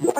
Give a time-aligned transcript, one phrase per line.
[0.00, 0.12] Hello,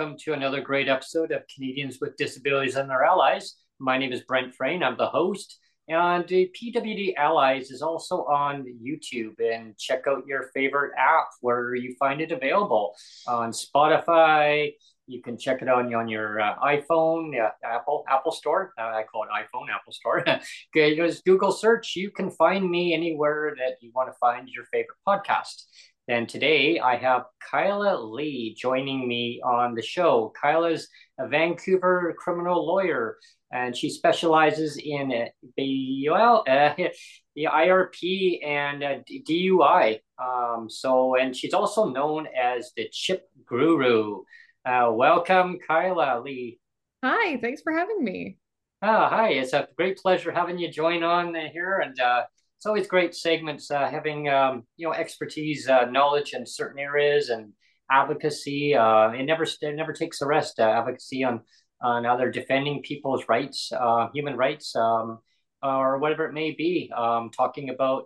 [0.00, 3.56] welcome to another great episode of Canadians with Disabilities and Their Allies.
[3.78, 4.82] My name is Brent Frain.
[4.82, 5.58] I'm the host,
[5.90, 9.34] and PWD Allies is also on YouTube.
[9.38, 12.94] And check out your favorite app where you find it available
[13.26, 14.72] on Spotify.
[15.06, 18.72] You can check it on on your uh, iPhone, uh, Apple Apple Store.
[18.78, 20.24] Uh, I call it iPhone Apple Store.
[20.74, 21.94] Just Google search.
[21.94, 25.64] You can find me anywhere that you want to find your favorite podcast.
[26.08, 30.32] And today I have Kyla Lee joining me on the show.
[30.40, 33.16] Kyla's a Vancouver criminal lawyer,
[33.52, 36.74] and she specializes in uh, the well, uh,
[37.36, 39.98] the IRP and uh, DUI.
[40.18, 44.22] Um, so, and she's also known as the Chip Guru.
[44.64, 46.58] Uh, welcome, Kyla Lee.
[47.04, 48.38] Hi, thanks for having me.
[48.82, 52.22] Ah, hi, it's a great pleasure having you join on here, and uh,
[52.60, 57.30] it's always great segments uh, having um, you know expertise, uh, knowledge in certain areas,
[57.30, 57.54] and
[57.90, 58.74] advocacy.
[58.74, 60.60] Uh, it never it never takes a rest.
[60.60, 61.40] Uh, advocacy on
[61.80, 65.20] on other defending people's rights, uh, human rights, um,
[65.62, 66.92] or whatever it may be.
[66.94, 68.04] Um, talking about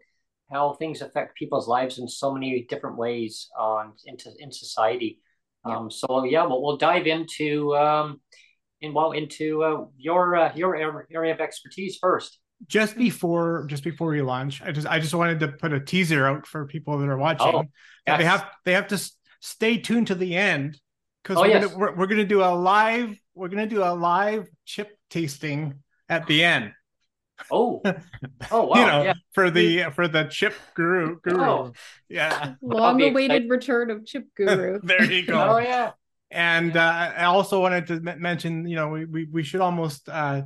[0.52, 5.18] how things affect people's lives in so many different ways on into in society.
[5.66, 5.78] Yeah.
[5.78, 8.20] Um, so yeah, well, we'll dive into um,
[8.80, 14.08] in well into uh, your uh, your area of expertise first just before just before
[14.08, 17.08] we launch, I just I just wanted to put a teaser out for people that
[17.08, 17.54] are watching.
[17.54, 17.64] Oh,
[18.06, 18.18] yes.
[18.18, 19.10] They have they have to
[19.40, 20.80] stay tuned to the end
[21.22, 21.64] because oh, we're, yes.
[21.66, 25.74] gonna, we're, we're gonna do a live we're gonna do a live chip tasting
[26.08, 26.72] at the end.
[27.50, 27.82] Oh,
[28.50, 28.76] oh wow!
[28.76, 29.14] you know, yeah.
[29.32, 31.42] for the for the chip guru guru.
[31.42, 31.72] Oh.
[32.08, 34.80] Yeah, long-awaited return of chip guru.
[34.82, 35.40] there you go.
[35.40, 35.92] Oh yeah.
[36.30, 40.42] And uh, I also wanted to mention, you know, we we, we should almost uh,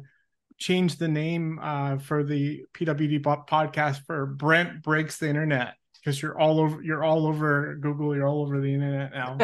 [0.59, 6.39] change the name uh, for the PWD podcast for Brent Breaks the Internet because you're
[6.39, 9.37] all over you're all over Google, you're all over the internet now.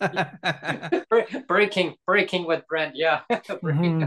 [1.48, 3.20] breaking breaking with Brent, yeah.
[3.32, 4.04] mm-hmm.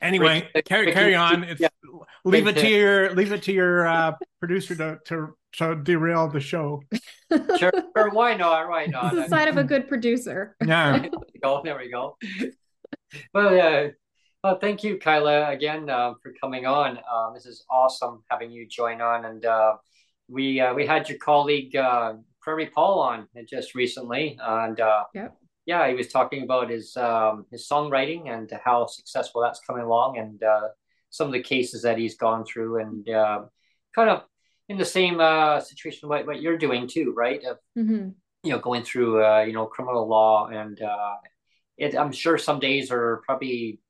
[0.00, 1.44] Anyway, carry carry on.
[1.44, 1.68] It's yeah.
[2.24, 6.40] leave it to your leave it to your uh, producer to, to to derail the
[6.40, 6.82] show.
[7.58, 8.68] sure, sure, why not?
[8.68, 9.14] Why not?
[9.14, 10.56] It's a sign of a good producer.
[10.64, 10.98] Yeah.
[10.98, 11.60] there we go.
[11.64, 12.16] There we go.
[13.34, 13.88] Well, yeah,
[14.46, 16.98] well, thank you, Kyla, again uh, for coming on.
[16.98, 19.72] Uh, this is awesome having you join on, and uh,
[20.28, 25.36] we uh, we had your colleague uh, Prairie Paul on just recently, and uh, yep.
[25.66, 30.18] yeah, he was talking about his um, his songwriting and how successful that's coming along,
[30.18, 30.40] and
[31.10, 33.04] some of the cases that he's gone through, and
[33.96, 34.22] kind of
[34.68, 35.18] in the same
[35.60, 37.42] situation what, what you're doing too, right?
[37.42, 38.10] Of, mm-hmm.
[38.44, 40.80] You know, going through you know criminal law, and
[41.78, 43.80] it, I'm sure some days are probably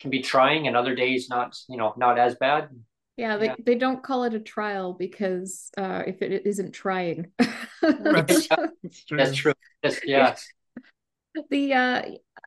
[0.00, 2.68] can be trying and other days not you know not as bad.
[3.16, 3.54] Yeah they, yeah.
[3.64, 7.32] they don't call it a trial because uh, if it isn't trying.
[7.82, 9.16] That's, true.
[9.16, 9.52] that's true.
[9.82, 10.36] That's, yeah.
[11.50, 12.02] The uh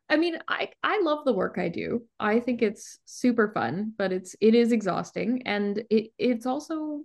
[0.10, 2.04] i mean i i love the work i do.
[2.20, 5.44] I think it's super fun but it's it is exhausting.
[5.46, 7.02] And it it's also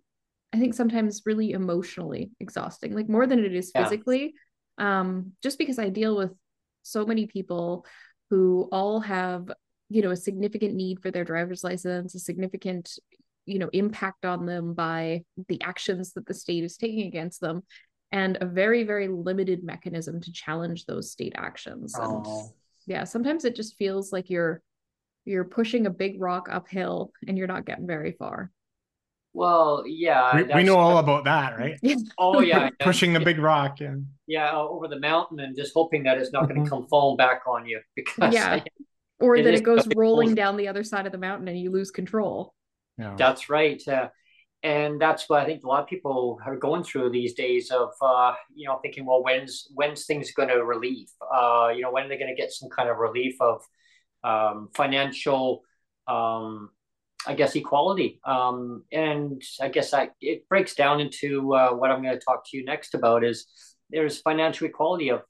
[0.52, 4.34] i think sometimes really emotionally exhausting like more than it is physically.
[4.78, 5.00] Yeah.
[5.00, 6.32] um just because i deal with
[6.82, 7.84] so many people
[8.30, 9.50] who all have
[9.88, 12.98] you know a significant need for their driver's license a significant
[13.47, 17.62] you know impact on them by the actions that the state is taking against them
[18.12, 21.94] and a very very limited mechanism to challenge those state actions.
[21.99, 22.26] And
[22.87, 24.62] yeah sometimes it just feels like you're
[25.25, 28.50] you're pushing a big rock uphill and you're not getting very far.
[29.32, 31.78] Well yeah we, we know all about that right?
[32.19, 33.94] Oh yeah pushing the big rock yeah
[34.26, 36.70] yeah over the mountain and just hoping that it's not going to mm-hmm.
[36.70, 38.61] come falling back on you because yeah
[39.20, 41.70] or it that it goes rolling down the other side of the mountain and you
[41.70, 42.54] lose control.
[42.98, 43.14] Yeah.
[43.16, 43.82] That's right.
[43.86, 44.08] Uh,
[44.62, 47.90] and that's what I think a lot of people are going through these days of,
[48.00, 51.08] uh, you know, thinking, well, when's, when's things going to relieve?
[51.22, 53.62] Uh, you know, when are they going to get some kind of relief of
[54.24, 55.62] um, financial,
[56.08, 56.70] um,
[57.26, 58.20] I guess equality.
[58.24, 62.48] Um, and I guess I, it breaks down into uh, what I'm going to talk
[62.50, 63.46] to you next about is
[63.90, 65.22] there's financial equality of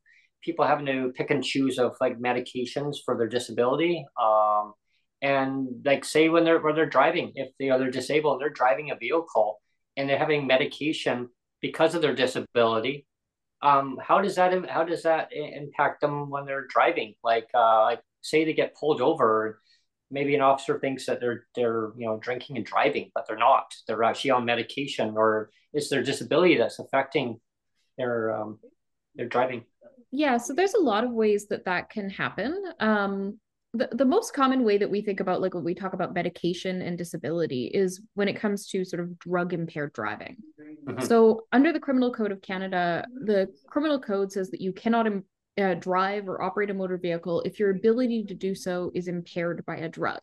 [0.47, 4.07] people having to pick and choose of like medications for their disability.
[4.21, 4.73] Um,
[5.21, 8.91] and like say when they're when they're driving, if they are they're disabled, they're driving
[8.91, 9.61] a vehicle
[9.97, 11.29] and they're having medication
[11.61, 13.07] because of their disability.
[13.63, 17.15] Um, how does that how does that impact them when they're driving?
[17.25, 19.61] Like uh, like say they get pulled over
[20.11, 23.75] maybe an officer thinks that they're they're you know drinking and driving, but they're not.
[23.87, 27.41] They're actually on medication, or it's their disability that's affecting
[27.99, 28.59] their um,
[29.15, 29.65] their driving.
[30.17, 32.63] Yeah, so there's a lot of ways that that can happen.
[32.81, 33.39] Um,
[33.73, 36.81] the, the most common way that we think about like when we talk about medication
[36.81, 41.05] and disability is when it comes to sort of drug impaired driving mm-hmm.
[41.05, 45.07] so under the criminal code of canada the criminal code says that you cannot
[45.59, 49.65] uh, drive or operate a motor vehicle if your ability to do so is impaired
[49.67, 50.21] by a drug.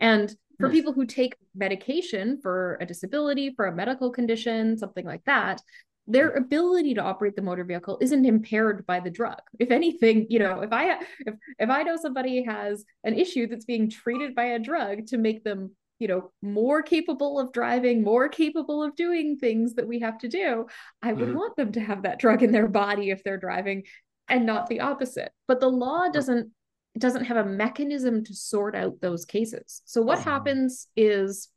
[0.00, 5.24] And for people who take medication for a disability, for a medical condition, something like
[5.24, 5.60] that,
[6.08, 9.40] their ability to operate the motor vehicle isn't impaired by the drug.
[9.58, 13.64] If anything, you know, if I if if I know somebody has an issue that's
[13.64, 18.28] being treated by a drug to make them you know more capable of driving more
[18.28, 20.64] capable of doing things that we have to do
[21.02, 21.36] i would mm-hmm.
[21.36, 23.82] want them to have that drug in their body if they're driving
[24.28, 25.32] and not the opposite.
[25.46, 26.50] But the law doesn't
[26.96, 29.82] doesn't have a mechanism to sort out those cases.
[29.84, 30.30] So what uh-huh.
[30.30, 31.48] happens is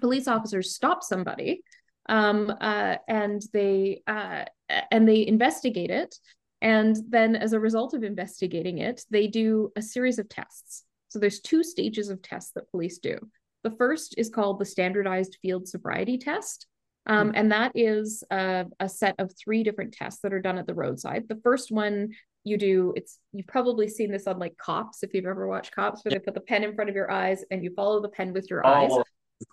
[0.00, 1.62] police officers stop somebody
[2.08, 4.44] um, uh, and they uh,
[4.90, 6.14] and they investigate it
[6.60, 11.18] and then as a result of investigating it they do a series of tests so
[11.18, 13.18] there's two stages of tests that police do
[13.64, 16.66] the first is called the standardized field sobriety test
[17.08, 20.66] um, and that is a, a set of three different tests that are done at
[20.66, 21.24] the roadside.
[21.26, 22.10] The first one
[22.44, 26.04] you do, it's you've probably seen this on like cops if you've ever watched cops,
[26.04, 28.34] where they put the pen in front of your eyes and you follow the pen
[28.34, 28.70] with your oh.
[28.70, 28.90] eyes.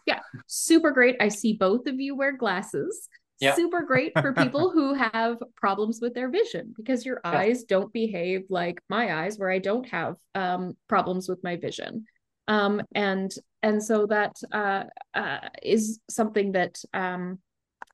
[0.06, 1.18] Yeah, super great.
[1.20, 3.08] I see both of you wear glasses.
[3.40, 3.56] Yeah.
[3.56, 7.38] Super great for people who have problems with their vision because your yeah.
[7.38, 12.06] eyes don't behave like my eyes, where I don't have um, problems with my vision.
[12.48, 13.34] Um, and
[13.64, 14.84] and so that uh,
[15.14, 17.40] uh, is something that um,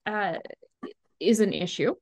[0.06, 0.36] uh,
[1.20, 1.96] is an issue.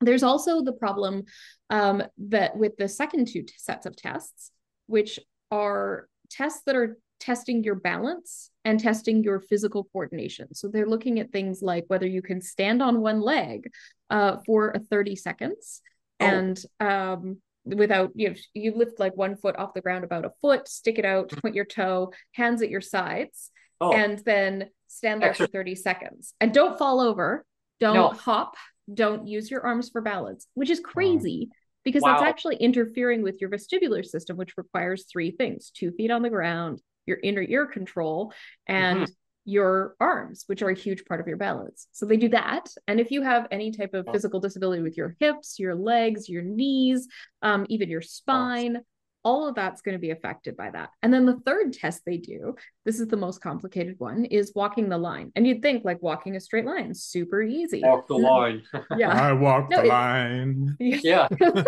[0.00, 1.24] There's also the problem
[1.70, 4.50] um, that with the second two t- sets of tests,
[4.86, 5.18] which
[5.50, 10.52] are tests that are testing your balance and testing your physical coordination.
[10.54, 13.70] So they're looking at things like whether you can stand on one leg
[14.10, 15.82] uh, for 30 seconds
[16.20, 16.26] oh.
[16.26, 20.32] and um, without you know, you lift like one foot off the ground about a
[20.42, 23.92] foot, stick it out, point your toe, hands at your sides, oh.
[23.92, 27.46] and then stand there for 30 seconds and don't fall over
[27.80, 28.08] don't no.
[28.10, 28.56] hop
[28.92, 31.48] don't use your arms for balance which is crazy
[31.82, 32.12] because wow.
[32.12, 36.28] that's actually interfering with your vestibular system which requires three things two feet on the
[36.28, 38.32] ground your inner ear control
[38.66, 39.12] and mm-hmm.
[39.44, 43.00] your arms which are a huge part of your balance so they do that and
[43.00, 47.08] if you have any type of physical disability with your hips your legs your knees
[47.42, 48.82] um, even your spine
[49.24, 50.90] all of that's going to be affected by that.
[51.02, 54.88] And then the third test they do, this is the most complicated one, is walking
[54.88, 55.32] the line.
[55.36, 57.82] And you'd think like walking a straight line, super easy.
[57.82, 58.62] Walk the line.
[58.96, 59.10] yeah.
[59.10, 60.76] I walk no, the it, line.
[60.78, 61.28] Yeah.
[61.40, 61.64] oh,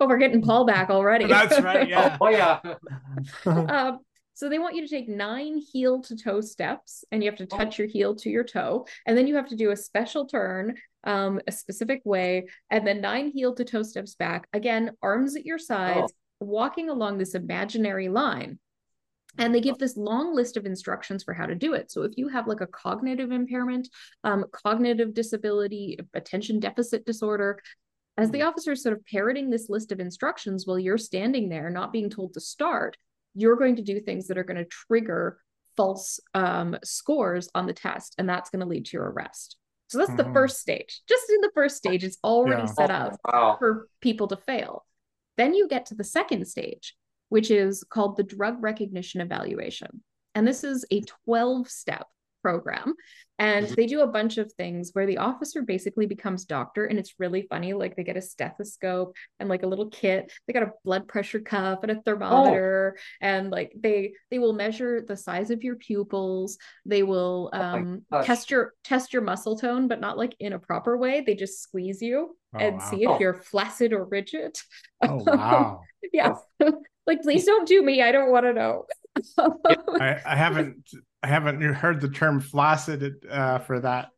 [0.00, 1.26] we're getting Paul back already.
[1.26, 1.88] That's right.
[1.88, 2.16] Yeah.
[2.20, 2.60] oh, yeah.
[3.44, 3.98] um,
[4.38, 7.48] so they want you to take nine heel to toe steps and you have to
[7.50, 7.58] oh.
[7.58, 7.82] touch oh.
[7.82, 8.86] your heel to your toe.
[9.04, 12.46] And then you have to do a special turn um, a specific way.
[12.70, 14.46] And then nine heel to toe steps back.
[14.52, 16.12] Again, arms at your sides.
[16.12, 18.58] Oh walking along this imaginary line
[19.38, 22.12] and they give this long list of instructions for how to do it so if
[22.16, 23.88] you have like a cognitive impairment
[24.24, 27.60] um, cognitive disability attention deficit disorder
[28.16, 28.46] as the hmm.
[28.46, 32.10] officer is sort of parroting this list of instructions while you're standing there not being
[32.10, 32.96] told to start
[33.38, 35.38] you're going to do things that are going to trigger
[35.76, 39.56] false um, scores on the test and that's going to lead to your arrest
[39.88, 40.28] so that's mm-hmm.
[40.28, 42.66] the first stage just in the first stage it's already yeah.
[42.66, 43.56] set up wow.
[43.58, 44.84] for people to fail
[45.38, 46.94] then you get to the second stage,
[47.30, 50.02] which is called the drug recognition evaluation.
[50.34, 52.06] And this is a 12 step
[52.42, 52.94] program.
[53.40, 53.74] And mm-hmm.
[53.74, 57.42] they do a bunch of things where the officer basically becomes doctor and it's really
[57.42, 60.32] funny like they get a stethoscope and like a little kit.
[60.46, 63.00] They got a blood pressure cuff and a thermometer oh.
[63.20, 66.58] and like they they will measure the size of your pupils.
[66.84, 70.52] They will oh um oh test your test your muscle tone but not like in
[70.52, 71.22] a proper way.
[71.24, 72.90] They just squeeze you oh, and wow.
[72.90, 74.56] see if you're flaccid or rigid.
[75.00, 75.80] Oh wow.
[76.12, 76.34] Yeah.
[77.06, 78.02] Like please don't do me.
[78.02, 78.84] I don't want to know
[79.38, 80.88] I, I haven't
[81.22, 84.10] I haven't heard the term flaccid uh, for that.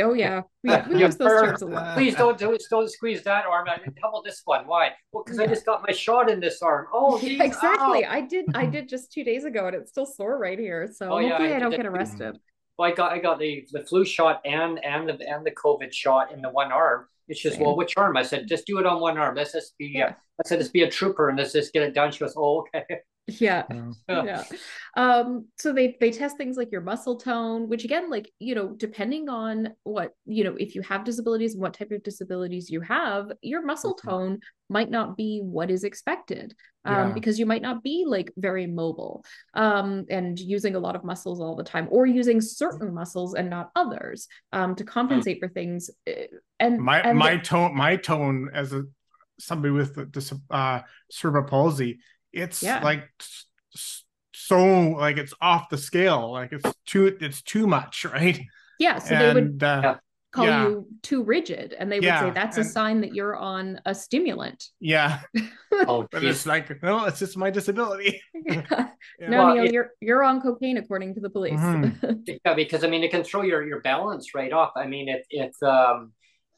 [0.00, 1.96] Oh yeah, we, we use those terms a lot.
[1.96, 2.62] Please don't do it.
[2.70, 3.68] Don't squeeze that arm.
[3.68, 4.66] I mean, how about this one?
[4.66, 4.90] Why?
[5.12, 5.44] Well, because yeah.
[5.44, 6.88] I just got my shot in this arm.
[6.92, 8.04] Oh, geez, exactly.
[8.04, 8.10] Ow.
[8.10, 8.46] I did.
[8.54, 10.90] I did just two days ago, and it's still sore right here.
[10.92, 12.38] So oh, yeah, hopefully I, I don't get arrested.
[12.78, 15.92] Well, I got I got the the flu shot and and the and the COVID
[15.92, 17.06] shot in the one arm.
[17.30, 17.64] It's just Same.
[17.64, 18.16] well, which arm?
[18.16, 19.36] I said just do it on one arm.
[19.36, 19.92] Let's just be.
[19.94, 20.14] Yeah.
[20.44, 22.10] I said let's be a trooper and let's just get it done.
[22.12, 22.84] She goes, oh okay.
[23.38, 23.64] yeah
[24.08, 24.44] yeah
[24.96, 28.74] um so they they test things like your muscle tone which again like you know
[28.76, 32.80] depending on what you know if you have disabilities and what type of disabilities you
[32.80, 34.08] have your muscle mm-hmm.
[34.08, 37.12] tone might not be what is expected um yeah.
[37.12, 41.40] because you might not be like very mobile um and using a lot of muscles
[41.40, 45.40] all the time or using certain muscles and not others um to compensate mm.
[45.40, 46.26] for things eh,
[46.60, 48.84] and my and my the- tone my tone as a
[49.38, 51.98] somebody with this uh cerebral palsy
[52.32, 52.82] it's yeah.
[52.84, 53.08] like
[54.34, 54.60] so
[54.98, 58.40] like it's off the scale like it's too it's too much right
[58.78, 59.96] yeah so and, they would uh,
[60.32, 60.68] call yeah.
[60.68, 62.20] you too rigid and they would yeah.
[62.20, 65.20] say that's and, a sign that you're on a stimulant yeah
[65.86, 68.88] oh but it's like no it's just my disability yeah.
[69.20, 72.12] no well, Neil, it, you're you're on cocaine according to the police mm-hmm.
[72.44, 75.26] yeah because i mean it can throw your your balance right off i mean it
[75.30, 76.12] it's um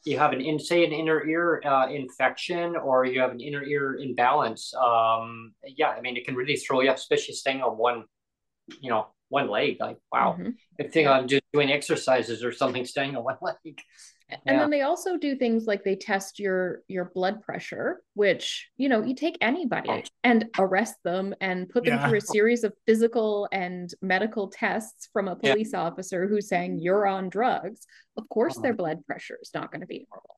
[0.05, 3.63] you have an in say an inner ear uh, infection or you have an inner
[3.63, 7.77] ear imbalance um yeah i mean it can really throw you up especially staying on
[7.77, 8.03] one
[8.81, 10.49] you know one leg like wow mm-hmm.
[10.79, 13.77] i think i'm just doing exercises or something staying on one leg
[14.45, 18.89] and then they also do things like they test your your blood pressure which you
[18.89, 22.07] know you take anybody and arrest them and put them yeah.
[22.07, 25.81] through a series of physical and medical tests from a police yeah.
[25.81, 27.85] officer who's saying you're on drugs
[28.17, 28.77] of course their uh-huh.
[28.77, 30.37] blood pressure is not going to be normal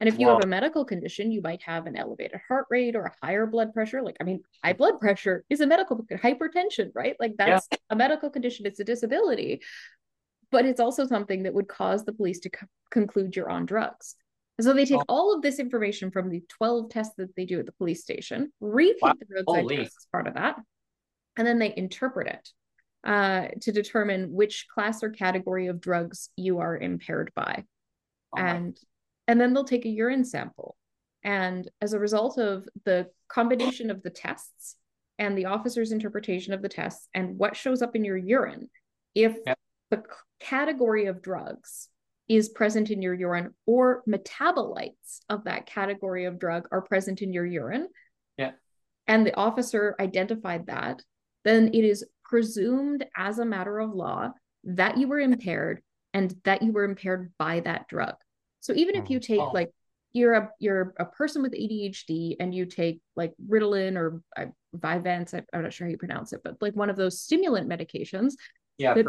[0.00, 3.04] and if you have a medical condition, you might have an elevated heart rate or
[3.04, 4.02] a higher blood pressure.
[4.02, 7.16] Like, I mean, high blood pressure is a medical hypertension, right?
[7.18, 7.78] Like, that's yeah.
[7.88, 9.62] a medical condition, it's a disability
[10.50, 14.14] but it's also something that would cause the police to co- conclude you're on drugs.
[14.60, 15.04] so they take oh.
[15.08, 18.52] all of this information from the 12 tests that they do at the police station,
[18.60, 19.12] repeat wow.
[19.18, 19.76] the roadside Holy.
[19.76, 20.56] tests as part of that,
[21.36, 22.48] and then they interpret it
[23.04, 27.64] uh, to determine which class or category of drugs you are impaired by.
[28.36, 28.78] Oh and
[29.28, 30.76] and then they'll take a urine sample.
[31.22, 34.76] And as a result of the combination of the tests
[35.18, 38.70] and the officer's interpretation of the tests and what shows up in your urine,
[39.14, 39.58] if yep
[39.90, 40.02] the
[40.40, 41.88] category of drugs
[42.28, 47.32] is present in your urine or metabolites of that category of drug are present in
[47.32, 47.88] your urine.
[48.36, 48.52] Yeah.
[49.06, 51.02] And the officer identified that.
[51.44, 54.32] Then it is presumed as a matter of law
[54.64, 55.80] that you were impaired
[56.12, 58.14] and that you were impaired by that drug.
[58.60, 59.52] So even if you take oh.
[59.54, 59.70] like
[60.12, 65.34] you're a you're a person with ADHD and you take like Ritalin or uh, Vyvanse,
[65.34, 68.32] I, am not sure how you pronounce it, but like one of those stimulant medications.
[68.78, 69.04] Yeah, that,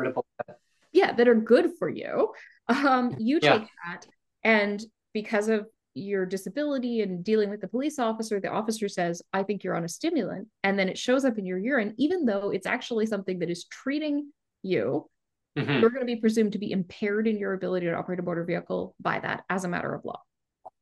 [0.92, 2.34] yeah that are good for you
[2.68, 3.68] um you take yeah.
[3.86, 4.06] that
[4.44, 9.42] and because of your disability and dealing with the police officer the officer says i
[9.42, 12.52] think you're on a stimulant and then it shows up in your urine even though
[12.52, 15.10] it's actually something that is treating you
[15.58, 15.80] mm-hmm.
[15.80, 18.44] you're going to be presumed to be impaired in your ability to operate a motor
[18.44, 20.22] vehicle by that as a matter of law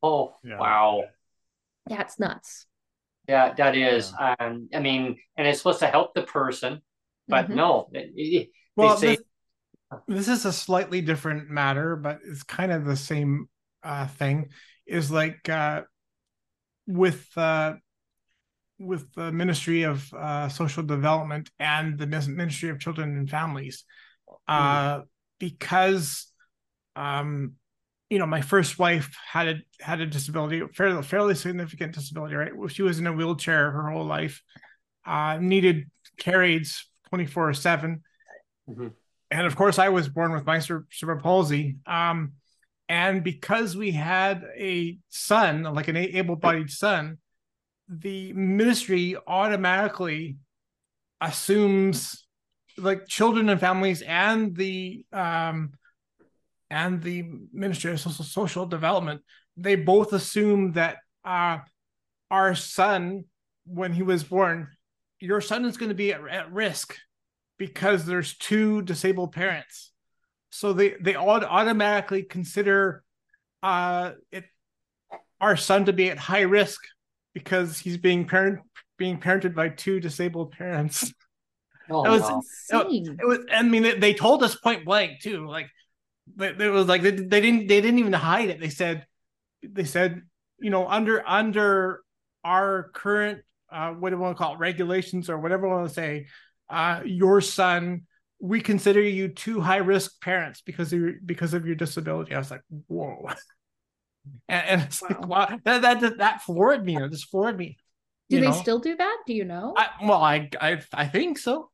[0.03, 0.59] oh yeah.
[0.59, 1.03] wow
[1.89, 2.65] yeah it's nuts
[3.29, 4.35] yeah that is yeah.
[4.39, 6.81] um i mean and it's supposed to help the person
[7.29, 7.55] but mm-hmm.
[7.55, 9.17] no they, well, say,
[10.07, 13.49] this, is a slightly different matter, but it's kind of the same
[13.83, 14.49] uh, thing.
[14.85, 15.81] Is like uh,
[16.87, 17.73] with uh,
[18.79, 23.83] with the Ministry of uh, Social Development and the Ministry of Children and Families,
[24.47, 25.03] uh, mm.
[25.39, 26.27] because
[26.95, 27.53] um,
[28.09, 32.35] you know my first wife had a had a disability, fairly fairly significant disability.
[32.35, 34.41] Right, she was in a wheelchair her whole life,
[35.05, 38.03] uh, needed care aids twenty four seven.
[39.35, 41.75] And of course, I was born with my cerebral palsy.
[41.85, 42.33] Um,
[42.87, 47.17] and because we had a son, like an able-bodied son,
[47.89, 50.37] the ministry automatically
[51.19, 52.25] assumes,
[52.77, 55.73] like children and families, and the um,
[56.69, 59.21] and the Ministry of Social, Social Development,
[59.57, 61.57] they both assume that uh,
[62.31, 63.25] our son,
[63.65, 64.69] when he was born,
[65.19, 66.95] your son is going to be at, at risk
[67.57, 69.91] because there's two disabled parents.
[70.49, 73.03] So they they all automatically consider
[73.63, 74.45] uh it
[75.41, 76.81] our son to be at high risk
[77.33, 78.59] because he's being parent
[78.97, 81.13] being parented by two disabled parents.
[81.87, 82.41] Oh, it was, wow.
[82.89, 85.67] it, it, was I mean they, they told us point blank too like
[86.39, 89.05] it was like they, they didn't they didn't even hide it they said
[89.61, 90.23] they said
[90.59, 92.01] you know under under
[92.43, 95.87] our current uh what do we want to call it regulations or whatever we want
[95.87, 96.25] to say
[96.69, 98.03] uh, your son
[98.39, 102.33] we consider you two high risk parents because of your because of your disability.
[102.33, 103.29] I was like, whoa.
[104.49, 105.07] And, and it's wow.
[105.09, 106.97] like, wow, that, that that floored me.
[106.97, 107.77] It just floored me.
[108.31, 108.53] Do they know?
[108.53, 109.17] still do that?
[109.27, 109.75] Do you know?
[109.77, 111.69] I, well, I, I I think so.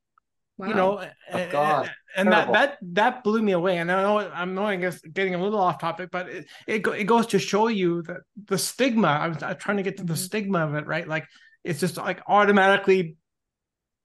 [0.57, 0.67] Wow.
[0.67, 1.89] You know, oh, God.
[2.17, 3.77] and, and that that that blew me away.
[3.77, 7.05] And I know I'm knowing it's getting a little off topic, but it it, it
[7.05, 8.17] goes to show you that
[8.47, 9.07] the stigma.
[9.07, 10.21] I was, I'm trying to get to the mm-hmm.
[10.21, 11.07] stigma of it, right?
[11.07, 11.25] Like
[11.63, 13.15] it's just like automatically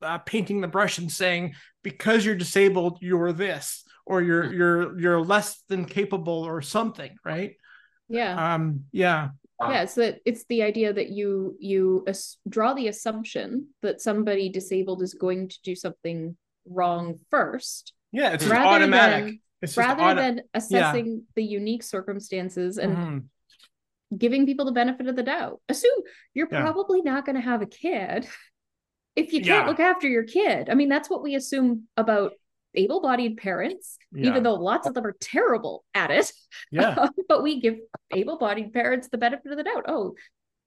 [0.02, 4.56] uh, painting the brush and saying because you're disabled you're this or you're mm.
[4.56, 7.56] you're you're less than capable or something right
[8.08, 9.28] yeah um yeah
[9.60, 14.48] yeah it's that it's the idea that you you as- draw the assumption that somebody
[14.48, 16.36] disabled is going to do something
[16.66, 21.20] wrong first yeah it's rather automatic than, it's rather auto- than assessing yeah.
[21.34, 24.16] the unique circumstances and mm-hmm.
[24.16, 25.98] giving people the benefit of the doubt assume
[26.34, 26.60] you're yeah.
[26.60, 28.26] probably not going to have a kid
[29.16, 29.66] if you can't yeah.
[29.66, 30.68] look after your kid.
[30.70, 32.32] I mean, that's what we assume about
[32.74, 34.28] able bodied parents, yeah.
[34.28, 36.30] even though lots of them are terrible at it.
[36.70, 37.08] Yeah.
[37.28, 37.78] but we give
[38.12, 39.86] able bodied parents the benefit of the doubt.
[39.88, 40.14] Oh,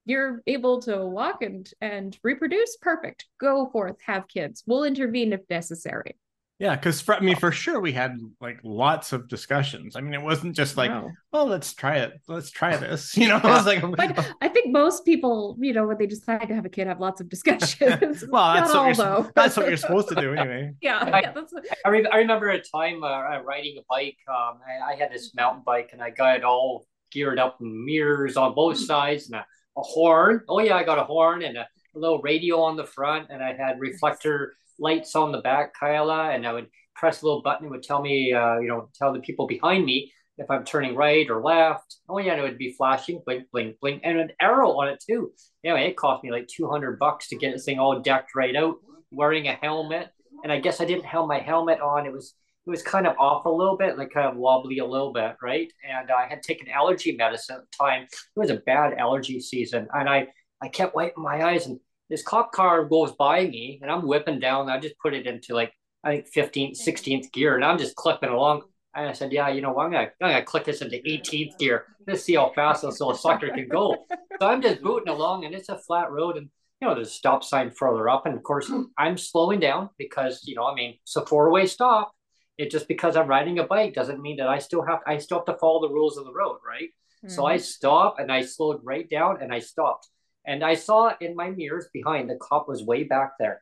[0.06, 5.42] you're able to walk and and reproduce perfect go forth have kids we'll intervene if
[5.50, 6.16] necessary
[6.60, 9.96] yeah, because for I mean, for sure, we had like lots of discussions.
[9.96, 11.10] I mean, it wasn't just like, wow.
[11.32, 12.20] "Oh, let's try it.
[12.28, 13.82] Let's try this." You know, it was like.
[13.96, 17.00] but I think most people, you know, when they decide to have a kid, have
[17.00, 18.26] lots of discussions.
[18.30, 20.74] well, that's what, you're, that's what you're supposed to do, anyway.
[20.82, 21.54] yeah, I, yeah that's.
[21.86, 24.18] I, re- I remember a time uh, riding a bike.
[24.28, 27.86] Um, I, I, had this mountain bike, and I got it all geared up, and
[27.86, 29.46] mirrors on both sides, and a,
[29.78, 30.42] a horn.
[30.50, 33.42] Oh yeah, I got a horn and a, a little radio on the front, and
[33.42, 37.68] I had reflector lights on the back, Kyla, and I would press a little button.
[37.68, 40.96] It would tell me, uh, you know, tell the people behind me if I'm turning
[40.96, 41.98] right or left.
[42.08, 45.04] Oh yeah, and it would be flashing, blink, blink, blink, and an arrow on it
[45.06, 45.32] too.
[45.64, 48.78] Anyway, it cost me like 200 bucks to get this thing all decked right out,
[49.12, 50.10] wearing a helmet.
[50.44, 52.06] And I guess I didn't have my helmet on.
[52.06, 52.34] It was
[52.66, 55.36] it was kind of off a little bit, like kind of wobbly a little bit,
[55.42, 55.72] right?
[55.88, 58.04] And I had taken allergy medicine at the time.
[58.04, 60.28] It was a bad allergy season, and I
[60.62, 61.80] I kept wiping my eyes and
[62.10, 64.70] this cop car goes by me and I'm whipping down.
[64.70, 65.74] I just put it into like,
[66.04, 68.64] I think 15th, 16th gear and I'm just clipping along.
[68.96, 69.78] And I said, yeah, you know?
[69.80, 71.86] I'm going to I'm gonna click this into 18th gear.
[72.08, 74.06] Let's see how fast this little sucker can go.
[74.42, 76.50] So I'm just booting along and it's a flat road and,
[76.82, 78.26] you know, there's a stop sign further up.
[78.26, 81.68] And of course, I'm slowing down because, you know, I mean, it's a four way
[81.68, 82.12] stop.
[82.58, 85.38] It just because I'm riding a bike doesn't mean that I still have, I still
[85.38, 86.90] have to follow the rules of the road, right?
[87.24, 87.30] Mm-hmm.
[87.30, 87.64] So I mm-hmm.
[87.64, 90.08] stop and I slowed right down and I stopped.
[90.46, 93.62] And I saw in my mirrors behind the cop was way back there.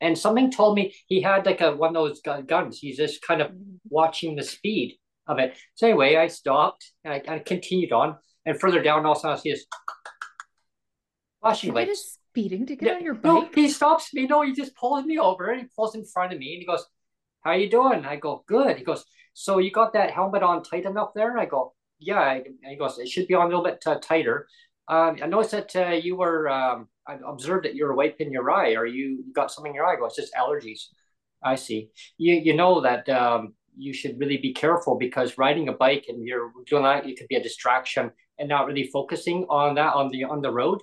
[0.00, 2.78] And something told me he had like a one of those guns.
[2.78, 3.76] He's just kind of mm-hmm.
[3.88, 5.56] watching the speed of it.
[5.74, 8.16] So anyway, I stopped and I, I continued on.
[8.46, 9.66] And further down, also I see this
[11.40, 12.18] flashing lights.
[12.30, 13.24] Speeding to get yeah, on your bike.
[13.24, 14.26] No, he stops me.
[14.26, 16.66] No, he just pulls me over and he pulls in front of me and he
[16.66, 16.86] goes,
[17.42, 20.84] "How you doing?" I go, "Good." He goes, "So you got that helmet on tight
[20.84, 23.64] enough there?" And I go, "Yeah." And he goes, "It should be on a little
[23.64, 24.46] bit uh, tighter."
[24.90, 28.50] Um, I noticed that uh, you were, um, I observed that you were wiping your
[28.50, 29.94] eye or you got something in your eye.
[29.94, 30.80] Go, it's just allergies.
[31.42, 31.90] I see.
[32.18, 36.26] You, you know that um, you should really be careful because riding a bike and
[36.26, 40.10] you're doing that, it could be a distraction and not really focusing on that on
[40.10, 40.80] the on the road.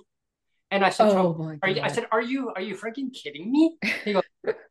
[0.70, 3.76] And I said, oh, are you, I said, are you are you freaking kidding me?
[4.04, 4.22] He goes,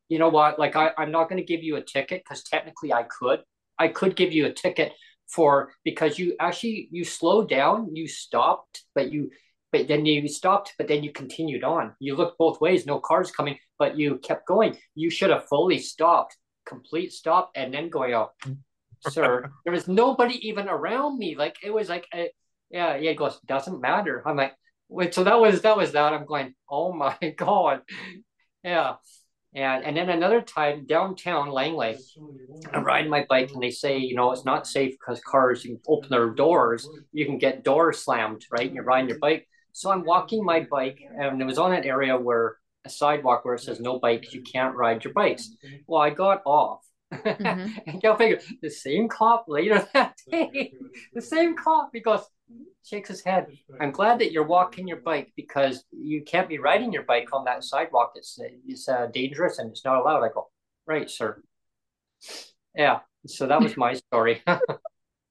[0.08, 0.58] you know what?
[0.58, 3.40] Like I, I'm not going to give you a ticket because technically I could.
[3.78, 4.92] I could give you a ticket
[5.28, 9.30] for because you actually you slowed down, you stopped, but you
[9.70, 11.94] but then you stopped, but then you continued on.
[12.00, 14.76] You looked both ways, no cars coming, but you kept going.
[14.94, 16.36] You should have fully stopped,
[16.66, 18.32] complete stop, and then going out.
[19.08, 21.36] Sir, there was nobody even around me.
[21.36, 22.30] Like it was like, a,
[22.70, 23.10] yeah, yeah.
[23.10, 24.22] It goes, doesn't matter.
[24.26, 24.54] I'm like,
[24.88, 25.14] wait.
[25.14, 26.12] So that was that was that.
[26.12, 27.82] I'm going, oh my god,
[28.64, 28.94] yeah.
[29.58, 31.98] And, and then another time downtown Langley,
[32.72, 35.80] I'm riding my bike and they say, you know, it's not safe because cars, you
[35.88, 38.66] open their doors, you can get doors slammed, right?
[38.66, 39.48] And you're riding your bike.
[39.72, 43.54] So I'm walking my bike and it was on an area where a sidewalk where
[43.54, 45.50] it says no bikes, you can't ride your bikes.
[45.86, 46.80] Well, I got off
[47.12, 47.78] Mm-hmm.
[47.86, 50.74] and go figure the same cop later that day,
[51.14, 52.22] the same cop, because
[52.84, 53.46] shakes his head.
[53.80, 57.44] I'm glad that you're walking your bike because you can't be riding your bike on
[57.44, 58.12] that sidewalk.
[58.14, 60.22] It's it's uh, dangerous and it's not allowed.
[60.22, 60.48] I go,
[60.86, 61.42] right, sir.
[62.74, 63.00] Yeah.
[63.26, 64.42] So that was my story.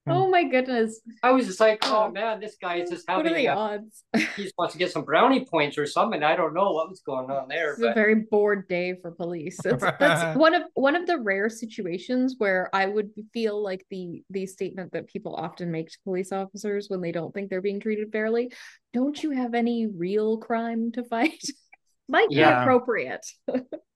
[0.10, 1.02] Oh my goodness.
[1.24, 3.56] I was just like, oh man, this guy is just having what are the a,
[3.56, 4.04] odds?
[4.36, 6.24] he just wants to get some brownie points or something.
[6.24, 7.72] I don't know what was going on there.
[7.72, 7.92] It's but...
[7.92, 9.58] a very bored day for police.
[9.64, 14.24] That's, that's one of one of the rare situations where I would feel like the
[14.30, 17.80] the statement that people often make to police officers when they don't think they're being
[17.80, 18.52] treated fairly.
[18.94, 21.44] Don't you have any real crime to fight?
[22.10, 22.56] might yeah.
[22.56, 23.26] be appropriate.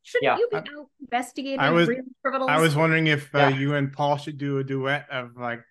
[0.04, 0.38] Shouldn't yeah.
[0.38, 1.90] you be out investigating I was,
[2.24, 2.50] criminals?
[2.50, 3.50] I was wondering if uh, yeah.
[3.50, 5.62] you and Paul should do a duet of like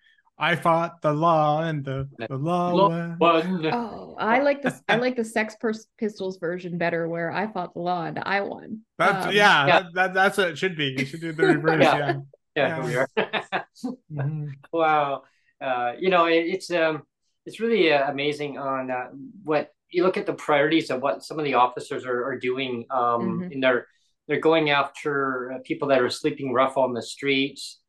[0.41, 3.69] I fought the law and the, the law won.
[3.71, 4.81] Oh, I like this.
[4.89, 5.55] I like the Sex
[5.99, 8.81] Pistols version better, where I fought the law and I won.
[8.97, 9.79] That's um, yeah, yeah.
[9.81, 10.95] That, that, that's what it should be.
[10.97, 11.83] You should do the reverse.
[11.83, 12.13] yeah,
[12.55, 13.05] yeah, yeah.
[13.15, 13.63] yeah.
[14.11, 14.47] mm-hmm.
[14.73, 15.23] Wow,
[15.61, 17.03] uh, you know it, it's um
[17.45, 19.09] it's really uh, amazing on uh,
[19.43, 22.85] what you look at the priorities of what some of the officers are, are doing
[22.89, 23.51] um mm-hmm.
[23.51, 23.85] in their
[24.27, 27.80] they're going after uh, people that are sleeping rough on the streets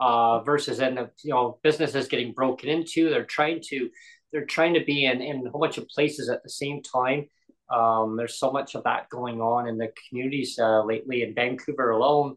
[0.00, 3.10] uh, versus then you know businesses getting broken into.
[3.10, 3.90] They're trying to
[4.32, 7.26] they're trying to be in, in a whole bunch of places at the same time.
[7.70, 11.90] Um, there's so much of that going on in the communities uh, lately in Vancouver
[11.90, 12.36] alone.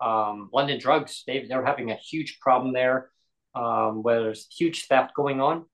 [0.00, 3.10] Um, London drugs, they, they're having a huge problem there
[3.54, 5.64] um, where there's huge theft going on.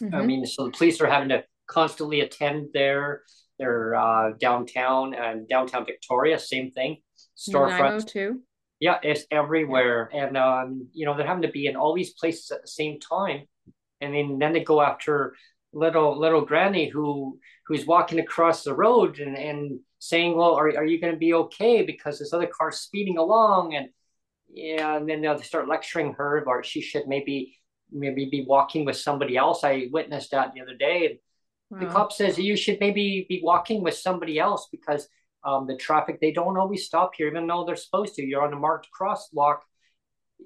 [0.00, 0.14] Mm-hmm.
[0.14, 3.22] I mean, so the police are having to constantly attend there.
[3.58, 6.98] They're uh, downtown and downtown Victoria, same thing.
[7.36, 8.42] Storefronts too.
[8.78, 12.50] Yeah, it's everywhere, and um, you know they're having to be in all these places
[12.50, 13.46] at the same time,
[14.00, 15.34] and then then they go after
[15.72, 20.84] little little granny who who's walking across the road and, and saying, "Well, are are
[20.84, 23.88] you going to be okay?" Because this other car's speeding along, and
[24.48, 27.56] yeah, and then they'll start lecturing her, or she should maybe
[27.90, 29.64] maybe be walking with somebody else.
[29.64, 31.06] I witnessed that the other day.
[31.06, 31.18] And
[31.70, 31.86] wow.
[31.86, 35.08] The cop says you should maybe be walking with somebody else because
[35.46, 38.52] um, the traffic they don't always stop here even though they're supposed to you're on
[38.52, 39.58] a marked crosswalk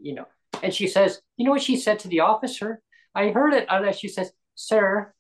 [0.01, 0.27] you know
[0.63, 2.81] and she says you know what she said to the officer
[3.15, 5.13] i heard it and she says sir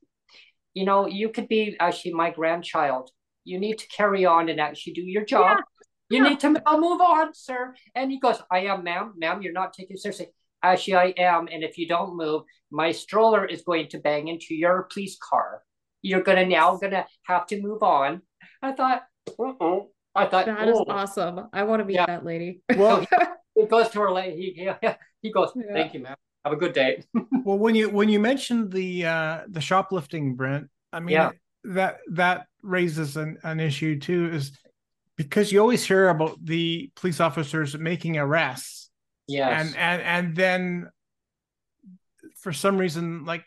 [0.75, 3.11] you know you could be actually my grandchild
[3.45, 5.64] you need to carry on and actually do your job yeah.
[6.11, 6.31] You yeah.
[6.31, 7.73] need to I'll move on, sir.
[7.95, 10.27] And he goes, I am, ma'am, ma'am, you're not taking seriously.
[10.62, 11.49] Actually, I am.
[11.51, 15.62] And if you don't move, my stroller is going to bang into your police car.
[16.03, 18.23] You're gonna now gonna have to move on.
[18.61, 19.90] I thought, uh-oh.
[20.14, 20.83] I thought that oh.
[20.83, 21.48] is awesome.
[21.52, 22.06] I want to meet yeah.
[22.06, 22.62] that lady.
[22.76, 23.06] Well,
[23.54, 24.54] he goes to her lady.
[24.56, 24.88] He, he,
[25.22, 25.72] he goes, yeah.
[25.72, 26.16] "Thank you, man.
[26.44, 27.04] Have a good day."
[27.44, 31.30] well, when you when you mentioned the uh the shoplifting, Brent, I mean yeah.
[31.64, 34.52] that that raises an, an issue too, is
[35.16, 38.90] because you always hear about the police officers making arrests.
[39.28, 39.66] Yes.
[39.66, 40.90] And and and then
[42.40, 43.44] for some reason, like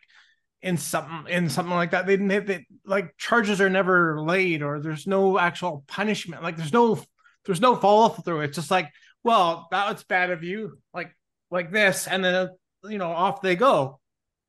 [0.63, 2.07] in something in something like that.
[2.07, 6.41] They didn't hit they, like charges are never laid or there's no actual punishment.
[6.41, 6.99] Like there's no
[7.45, 8.41] there's no follow through.
[8.41, 8.89] It's just like,
[9.23, 11.15] well, that was bad of you, like
[11.51, 12.49] like this, and then
[12.85, 13.99] you know off they go.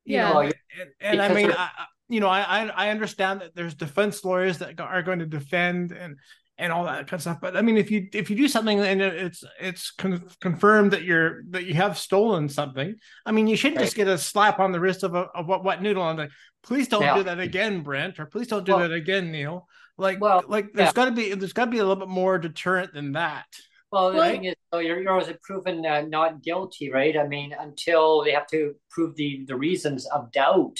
[0.05, 0.53] You yeah, know, and,
[1.01, 1.69] and I mean, I,
[2.07, 6.17] you know, I I understand that there's defense lawyers that are going to defend and
[6.57, 7.37] and all that kind of stuff.
[7.41, 11.03] But I mean, if you if you do something and it's it's con- confirmed that
[11.03, 13.85] you're that you have stolen something, I mean, you shouldn't right.
[13.85, 16.31] just get a slap on the wrist of a of what what noodle and like,
[16.63, 17.15] please don't yeah.
[17.15, 19.67] do that again, Brent, or please don't do well, that again, Neil.
[19.97, 20.93] Like, well, like there's yeah.
[20.93, 23.45] got to be there's got to be a little bit more deterrent than that.
[23.91, 27.15] Well, the well, thing is, so you're, you're always proven uh, not guilty, right?
[27.17, 30.77] I mean, until they have to prove the the reasons of doubt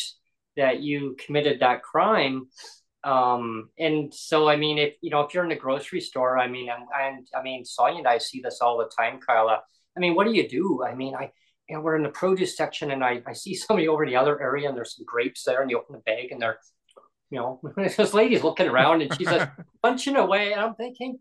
[0.57, 2.47] that you committed that crime
[3.05, 6.47] um, and so, I mean, if you know, if you're in a grocery store, I
[6.47, 9.61] mean, and, and I mean, Sonia and I see this all the time, Kyla.
[9.95, 10.83] I mean, what do you do?
[10.83, 11.31] I mean, I,
[11.69, 14.15] you know, we're in the produce section, and I, I see somebody over in the
[14.15, 16.57] other area, and there's some grapes there, and you open the bag, and they're,
[17.29, 19.51] you know, this lady's looking around, and she's just
[19.83, 21.19] punching away, and I'm thinking,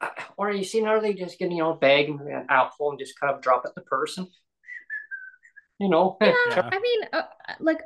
[0.00, 1.00] uh, or are you seeing her?
[1.00, 3.64] They just getting you know a bag and an apple and just kind of drop
[3.66, 4.28] it the person.
[5.80, 6.16] You know.
[6.20, 7.22] Yeah, I mean, uh,
[7.58, 7.80] like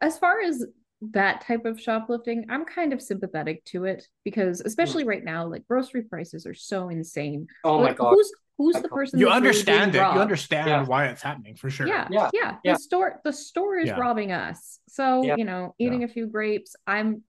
[0.00, 0.64] as far as
[1.10, 5.66] that type of shoplifting, I'm kind of sympathetic to it because especially right now, like
[5.66, 7.48] grocery prices are so insane.
[7.64, 8.14] Oh like, my god.
[8.14, 9.98] Who's who's the person you understand it.
[9.98, 10.84] You understand yeah.
[10.84, 11.88] why it's happening for sure.
[11.88, 12.30] Yeah, yeah.
[12.32, 12.56] Yeah.
[12.64, 13.98] The store the store is yeah.
[13.98, 14.78] robbing us.
[14.88, 17.22] So, you know, eating a few grapes, I'm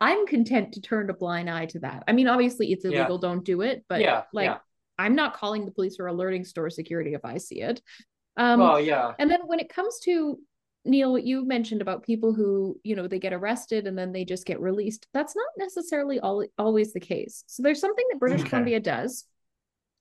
[0.00, 2.02] I'm content to turn a blind eye to that.
[2.08, 4.58] I mean, obviously it's illegal, don't do it, but yeah, like
[4.98, 7.80] I'm not calling the police or alerting store security if I see it.
[8.36, 9.12] Um, oh yeah.
[9.18, 10.38] And then when it comes to
[10.84, 14.24] Neil, what you mentioned about people who, you know, they get arrested and then they
[14.24, 15.06] just get released.
[15.14, 17.44] That's not necessarily all, always the case.
[17.46, 18.50] So there's something that British okay.
[18.50, 19.24] Columbia does,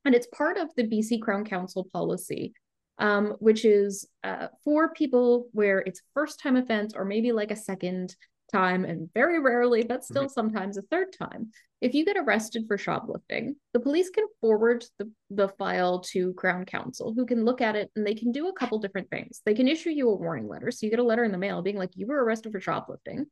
[0.06, 2.54] and it's part of the BC Crown Counsel policy,
[2.98, 7.56] um, which is uh, for people where it's first time offense or maybe like a
[7.56, 8.15] second
[8.51, 11.51] time and very rarely, but still sometimes a third time.
[11.79, 16.65] If you get arrested for shoplifting, the police can forward the, the file to Crown
[16.65, 19.41] Counsel, who can look at it and they can do a couple different things.
[19.45, 20.69] They can issue you a warning letter.
[20.69, 23.25] So you get a letter in the mail being like, you were arrested for shoplifting.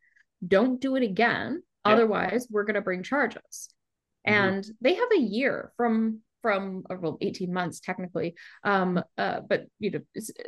[0.45, 1.61] Don't do it again.
[1.85, 1.93] Yeah.
[1.93, 3.69] Otherwise, we're going to bring charges.
[4.27, 4.33] Mm-hmm.
[4.33, 9.65] And they have a year from from uh, well 18 months technically um uh but
[9.79, 9.99] you know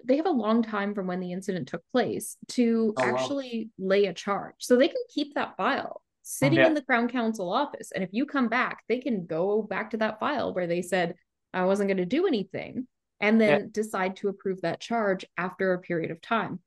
[0.06, 3.90] they have a long time from when the incident took place to oh, actually wow.
[3.90, 7.92] lay a charge so they can keep that file sitting in the Crown Counsel office.
[7.92, 11.16] And if you come back, they can go back to that file where they said,
[11.54, 12.88] I wasn't going to do anything,
[13.20, 13.66] and then yeah.
[13.72, 16.60] decide to approve that charge after a period of time.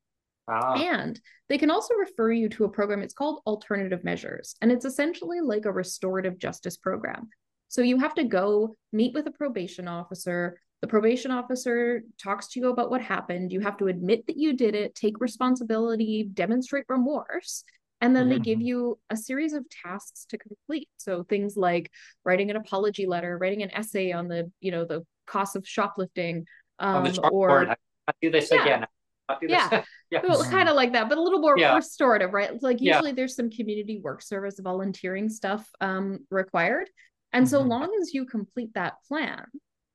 [0.46, 0.74] Ah.
[0.74, 4.54] And they can also refer you to a program, it's called Alternative Measures.
[4.60, 7.30] And it's essentially like a restorative justice program.
[7.68, 10.61] So you have to go meet with a probation officer.
[10.81, 13.53] The probation officer talks to you about what happened.
[13.53, 17.64] You have to admit that you did it, take responsibility, demonstrate remorse.
[18.00, 18.33] And then mm-hmm.
[18.33, 18.66] they give mm-hmm.
[18.66, 20.88] you a series of tasks to complete.
[20.98, 21.90] So things like
[22.24, 26.44] writing an apology letter, writing an essay on the, you know, the cost of shoplifting,
[26.79, 27.74] um, or
[28.20, 28.62] do this yeah.
[28.62, 28.87] again
[29.42, 30.20] yeah, yeah.
[30.29, 31.74] Well, kind of like that, but a little more yeah.
[31.74, 32.50] restorative, right?
[32.62, 33.14] Like usually yeah.
[33.14, 36.88] there's some community work service volunteering stuff um, required.
[37.35, 37.51] And mm-hmm.
[37.51, 39.44] so long as you complete that plan,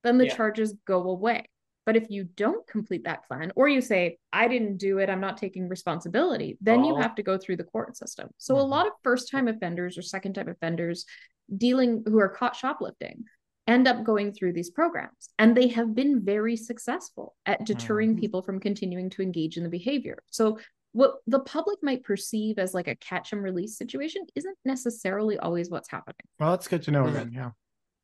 [0.04, 0.36] then the yeah.
[0.36, 1.46] charges go away.
[1.86, 5.22] But if you don't complete that plan, or you say, I didn't do it, I'm
[5.22, 6.90] not taking responsibility, then oh.
[6.90, 8.30] you have to go through the court system.
[8.38, 8.62] So mm-hmm.
[8.62, 11.06] a lot of first time offenders or second time offenders
[11.58, 13.24] dealing who are caught shoplifting
[13.66, 15.30] end up going through these programs.
[15.40, 18.20] And they have been very successful at deterring mm-hmm.
[18.20, 20.22] people from continuing to engage in the behavior.
[20.30, 20.60] So,
[20.92, 25.70] what the public might perceive as like a catch and release situation isn't necessarily always
[25.70, 26.16] what's happening.
[26.40, 27.14] Well, that's good to know, mm-hmm.
[27.14, 27.32] then.
[27.34, 27.50] Yeah.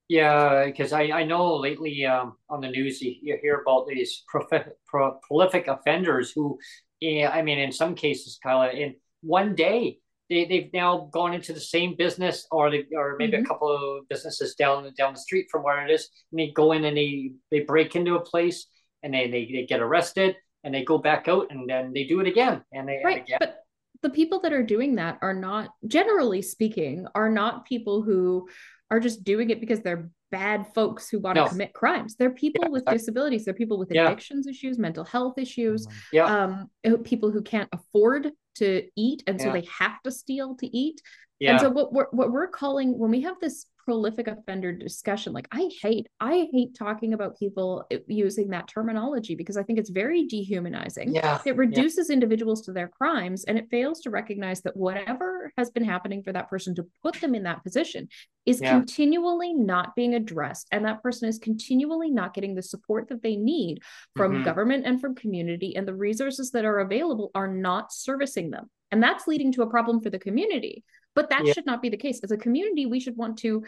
[0.08, 4.24] Yeah, because I, I know lately um, on the news you, you hear about these
[4.28, 6.60] prof- pro- prolific offenders who,
[7.00, 9.98] yeah, I mean, in some cases, Kyla, in one day
[10.30, 13.46] they they've now gone into the same business or they or maybe mm-hmm.
[13.46, 16.72] a couple of businesses down down the street from where it is and they go
[16.72, 18.68] in and they they break into a place
[19.04, 22.20] and they they, they get arrested and they go back out and then they do
[22.20, 23.38] it again and they right again.
[23.40, 23.60] but
[24.02, 28.48] the people that are doing that are not generally speaking are not people who
[28.92, 31.46] are just doing it because they're bad folks who want no.
[31.46, 32.16] to commit crimes.
[32.16, 32.98] They're people yeah, with exactly.
[32.98, 33.46] disabilities.
[33.46, 34.52] They're people with addictions yeah.
[34.52, 36.26] issues, mental health issues, yeah.
[36.26, 36.70] um,
[37.04, 41.02] people who can't afford to eat, and so they have to steal to eat.
[41.42, 45.48] And so what we're what we're calling when we have this prolific offender discussion like
[45.52, 50.26] i hate i hate talking about people using that terminology because i think it's very
[50.26, 52.14] dehumanizing yeah it reduces yeah.
[52.14, 56.34] individuals to their crimes and it fails to recognize that whatever has been happening for
[56.34, 58.08] that person to put them in that position
[58.46, 58.72] is yeah.
[58.72, 63.36] continually not being addressed and that person is continually not getting the support that they
[63.36, 63.80] need
[64.16, 64.44] from mm-hmm.
[64.44, 69.02] government and from community and the resources that are available are not servicing them and
[69.02, 70.84] that's leading to a problem for the community
[71.16, 71.54] but that yeah.
[71.54, 72.20] should not be the case.
[72.24, 73.64] As a community, we should want to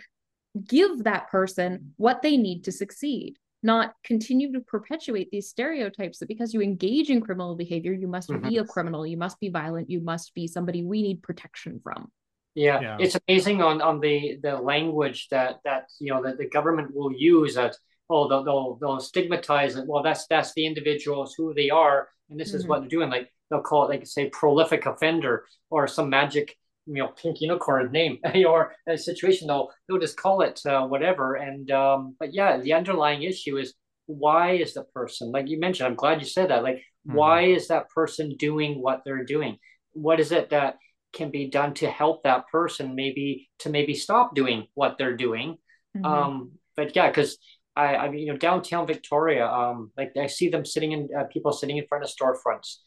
[0.68, 6.28] give that person what they need to succeed, not continue to perpetuate these stereotypes that
[6.28, 8.48] because you engage in criminal behavior, you must mm-hmm.
[8.48, 12.12] be a criminal, you must be violent, you must be somebody we need protection from.
[12.56, 12.98] Yeah, yeah.
[13.00, 17.14] it's amazing on on the the language that that you know that the government will
[17.14, 17.76] use that
[18.10, 19.86] oh they'll, they'll they'll stigmatize it.
[19.86, 22.58] Well, that's that's the individuals who they are, and this mm-hmm.
[22.58, 23.12] is what they're doing.
[23.12, 27.92] Like they'll call it like say prolific offender or some magic you know pink unicorn
[27.92, 32.58] name or a situation they'll they'll just call it uh, whatever and um but yeah
[32.58, 33.74] the underlying issue is
[34.06, 37.16] why is the person like you mentioned i'm glad you said that like mm-hmm.
[37.16, 39.58] why is that person doing what they're doing
[39.92, 40.76] what is it that
[41.14, 45.58] can be done to help that person maybe to maybe stop doing what they're doing
[45.96, 46.06] mm-hmm.
[46.06, 47.38] um but yeah because
[47.76, 51.26] I, I mean, you know, downtown Victoria, um, like I see them sitting in uh,
[51.26, 52.78] people sitting in front of storefronts,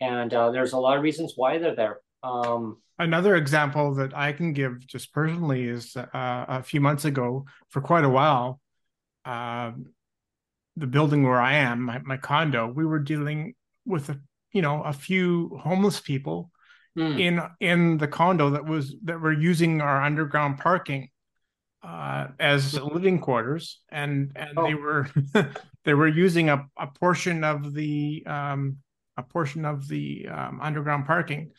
[0.00, 1.98] and uh, there's a lot of reasons why they're there.
[2.22, 7.44] Um, Another example that I can give just personally is uh, a few months ago,
[7.68, 8.58] for quite a while,
[9.26, 9.72] uh,
[10.76, 14.18] the building where I am, my, my, condo, we were dealing with a,
[14.52, 16.50] you know a few homeless people
[16.96, 17.20] mm.
[17.20, 21.10] in in the condo that was that were using our underground parking
[21.82, 24.66] uh, as living quarters, and and oh.
[24.66, 25.06] they were
[25.84, 28.78] they were using a, a portion of the um,
[29.18, 31.50] a portion of the um, underground parking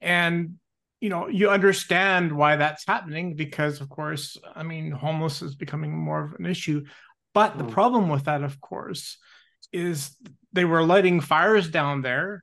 [0.00, 0.54] and
[1.00, 5.96] you know you understand why that's happening because of course i mean homeless is becoming
[5.96, 6.84] more of an issue.
[7.34, 7.70] But the mm.
[7.70, 9.18] problem with that of course
[9.72, 10.16] is
[10.52, 12.42] they were lighting fires down there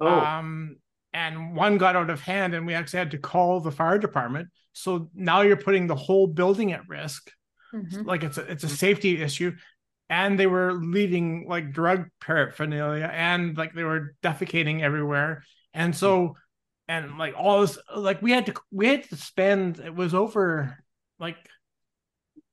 [0.00, 0.08] oh.
[0.08, 0.76] um,
[1.12, 4.48] and one got out of hand and we actually had to call the fire department.
[4.72, 7.30] So now you're putting the whole building at risk.
[7.74, 8.02] Mm-hmm.
[8.02, 9.52] like it's a, it's a safety issue.
[10.08, 15.42] And they were leaving like drug paraphernalia and like they were defecating everywhere.
[15.74, 16.36] And so
[16.88, 20.78] and like all this like we had to we had to spend it was over
[21.18, 21.36] like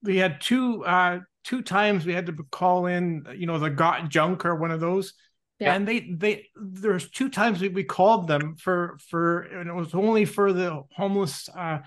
[0.01, 4.09] we had two uh two times we had to call in you know the got
[4.09, 5.13] junk or one of those
[5.59, 5.73] yeah.
[5.73, 9.93] and they they there's two times we, we called them for for and it was
[9.93, 11.79] only for the homeless uh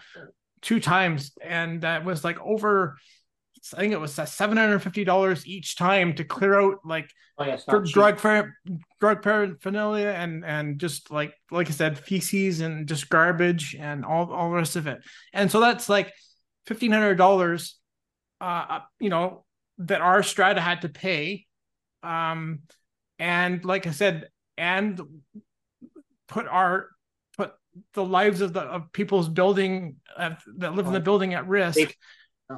[0.63, 2.97] two times and that was like over
[3.75, 7.45] I think it was seven hundred fifty dollars each time to clear out like oh,
[7.45, 8.21] yeah, for drug
[9.01, 14.33] drug paraphernalia and and just like like I said feces and just garbage and all
[14.33, 14.99] all the rest of it.
[15.33, 16.13] And so that's like
[16.67, 17.79] fifteen hundred dollars,
[18.41, 19.45] uh, you know,
[19.79, 21.47] that our strata had to pay.
[22.03, 22.61] Um,
[23.19, 25.01] and like I said, and
[26.29, 26.89] put our
[27.37, 27.53] put
[27.95, 31.95] the lives of the of people's building uh, that live in the building at risk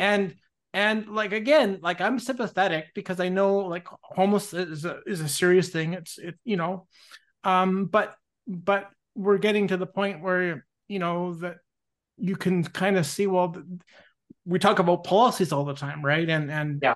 [0.01, 0.35] and
[0.75, 5.29] and like again like i'm sympathetic because i know like homeless is a, is a
[5.29, 5.95] serious thing.
[5.95, 6.87] It's it you know
[7.45, 8.15] um but
[8.47, 11.57] but we're getting to the point where you know that
[12.17, 13.57] you can kind of see well
[14.45, 16.29] we talk about policies all the time right?
[16.29, 16.95] And and yeah.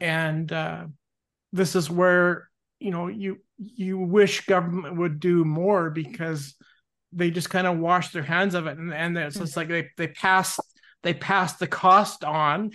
[0.00, 0.84] and uh
[1.52, 6.54] this is where you know you you wish government would do more because
[7.12, 8.78] they just kind of wash their hands of it.
[8.78, 10.58] And and it's just like they they pass
[11.02, 12.70] they pass the cost on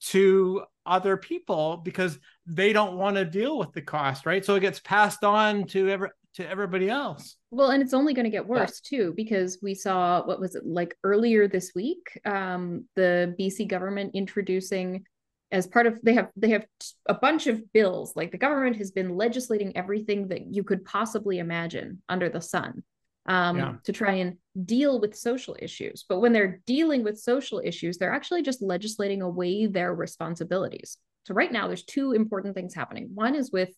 [0.00, 4.60] to other people because they don't want to deal with the cost right so it
[4.60, 8.46] gets passed on to every to everybody else well and it's only going to get
[8.46, 8.98] worse yeah.
[8.98, 14.10] too because we saw what was it like earlier this week um the bc government
[14.14, 15.04] introducing
[15.50, 16.66] as part of they have they have
[17.06, 21.38] a bunch of bills like the government has been legislating everything that you could possibly
[21.38, 22.82] imagine under the sun
[23.26, 23.74] um, yeah.
[23.84, 28.12] to try and deal with social issues but when they're dealing with social issues they're
[28.12, 30.98] actually just legislating away their responsibilities.
[31.24, 33.10] So right now there's two important things happening.
[33.12, 33.70] One is with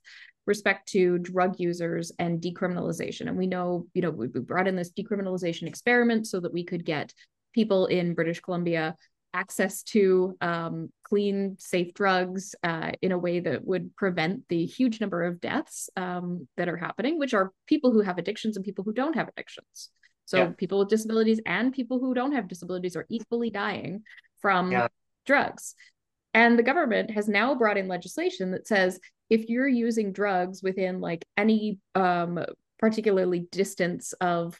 [0.46, 3.28] respect to drug users and decriminalization.
[3.28, 6.84] And we know you know we, brought in this decriminalization experiment so that we could
[6.84, 7.12] get
[7.54, 8.94] people in british columbia
[9.34, 15.00] access to um, clean, safe drugs uh, in a way that would prevent the huge
[15.00, 18.84] number of deaths um, that are happening, which are people who have addictions and people
[18.84, 19.90] who don't have addictions.
[20.28, 20.50] So yeah.
[20.58, 24.02] people with disabilities and people who don't have disabilities are equally dying
[24.42, 24.88] from yeah.
[25.24, 25.74] drugs.
[26.34, 31.00] And the government has now brought in legislation that says if you're using drugs within
[31.00, 32.44] like any um,
[32.78, 34.54] particularly distance of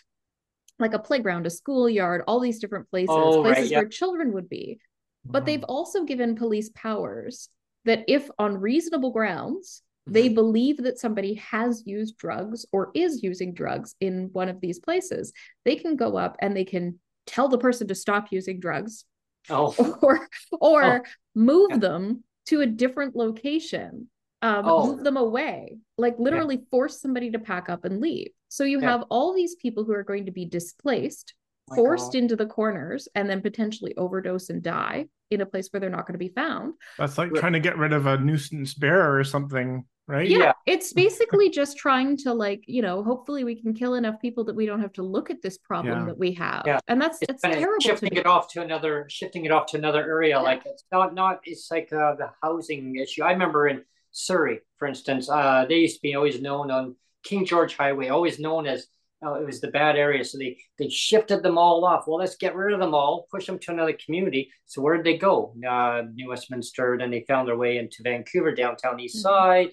[0.79, 3.83] like a playground, a schoolyard, all these different places, oh, places right, yep.
[3.83, 4.81] where children would be.
[5.27, 5.71] But they've mm-hmm.
[5.71, 7.51] also given police powers
[7.85, 10.35] that if on reasonable grounds they mm-hmm.
[10.35, 15.33] believe that somebody has used drugs or is using drugs in one of these places,
[15.65, 19.05] they can go up and they can tell the person to stop using drugs
[19.51, 19.75] oh.
[20.03, 20.29] or
[20.61, 21.01] or oh.
[21.35, 21.79] move yeah.
[21.79, 24.09] them to a different location
[24.43, 24.87] um, oh.
[24.87, 26.69] move them away, like literally yeah.
[26.71, 28.31] force somebody to pack up and leave.
[28.49, 28.91] So you yeah.
[28.91, 31.35] have all these people who are going to be displaced,
[31.75, 32.19] forced God.
[32.19, 36.07] into the corners, and then potentially overdose and die in a place where they're not
[36.07, 36.75] going to be found.
[36.99, 40.29] That's like trying to get rid of a nuisance bear or something right?
[40.29, 44.21] Yeah, yeah, it's basically just trying to like, you know, hopefully we can kill enough
[44.21, 46.05] people that we don't have to look at this problem yeah.
[46.07, 46.63] that we have.
[46.67, 46.81] Yeah.
[46.89, 47.81] And that's it's, it's terrible.
[47.81, 50.31] Shifting it off to another shifting it off to another area.
[50.31, 50.39] Yeah.
[50.39, 53.23] Like it's not not it's like uh, the housing issue.
[53.23, 57.45] I remember in Surrey, for instance, uh, they used to be always known on King
[57.45, 58.87] George Highway, always known as
[59.25, 60.25] uh, it was the bad area.
[60.25, 62.05] So they they shifted them all off.
[62.07, 64.51] Well, let's get rid of them all, push them to another community.
[64.67, 65.55] So where did they go?
[65.69, 66.97] Uh, New Westminster.
[66.99, 69.23] Then they found their way into Vancouver, downtown East mm-hmm.
[69.23, 69.69] Side.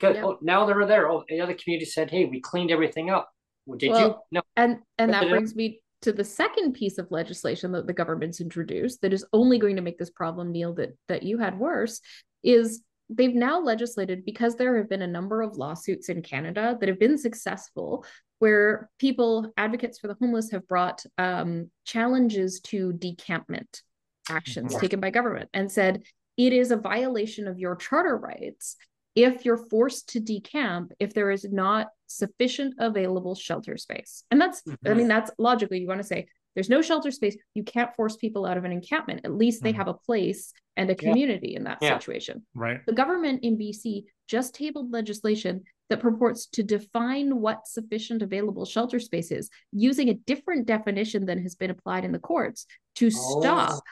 [0.00, 0.16] Good.
[0.16, 0.24] Yeah.
[0.24, 1.10] Oh, now they're there.
[1.10, 3.30] Oh, the other community said, "Hey, we cleaned everything up."
[3.66, 4.38] Well, did well, you?
[4.38, 4.42] No.
[4.56, 9.02] And and that brings me to the second piece of legislation that the government's introduced
[9.02, 12.00] that is only going to make this problem, Neil, that that you had worse,
[12.42, 16.88] is they've now legislated because there have been a number of lawsuits in Canada that
[16.88, 18.04] have been successful
[18.38, 23.82] where people advocates for the homeless have brought um, challenges to decampment
[24.30, 24.80] actions yeah.
[24.80, 26.02] taken by government and said
[26.36, 28.76] it is a violation of your charter rights
[29.14, 34.62] if you're forced to decamp if there is not sufficient available shelter space and that's
[34.62, 34.88] mm-hmm.
[34.88, 38.16] i mean that's logically you want to say there's no shelter space you can't force
[38.16, 39.78] people out of an encampment at least they mm-hmm.
[39.78, 41.56] have a place and a community yeah.
[41.56, 41.98] in that yeah.
[41.98, 48.22] situation right the government in bc just tabled legislation that purports to define what sufficient
[48.22, 52.66] available shelter space is using a different definition than has been applied in the courts
[52.96, 53.40] to oh.
[53.40, 53.82] stop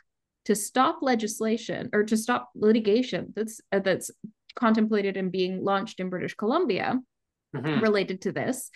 [0.44, 4.10] to stop legislation or to stop litigation that's uh, that's
[4.54, 6.98] contemplated and being launched in British Columbia
[7.54, 7.80] mm-hmm.
[7.80, 8.70] related to this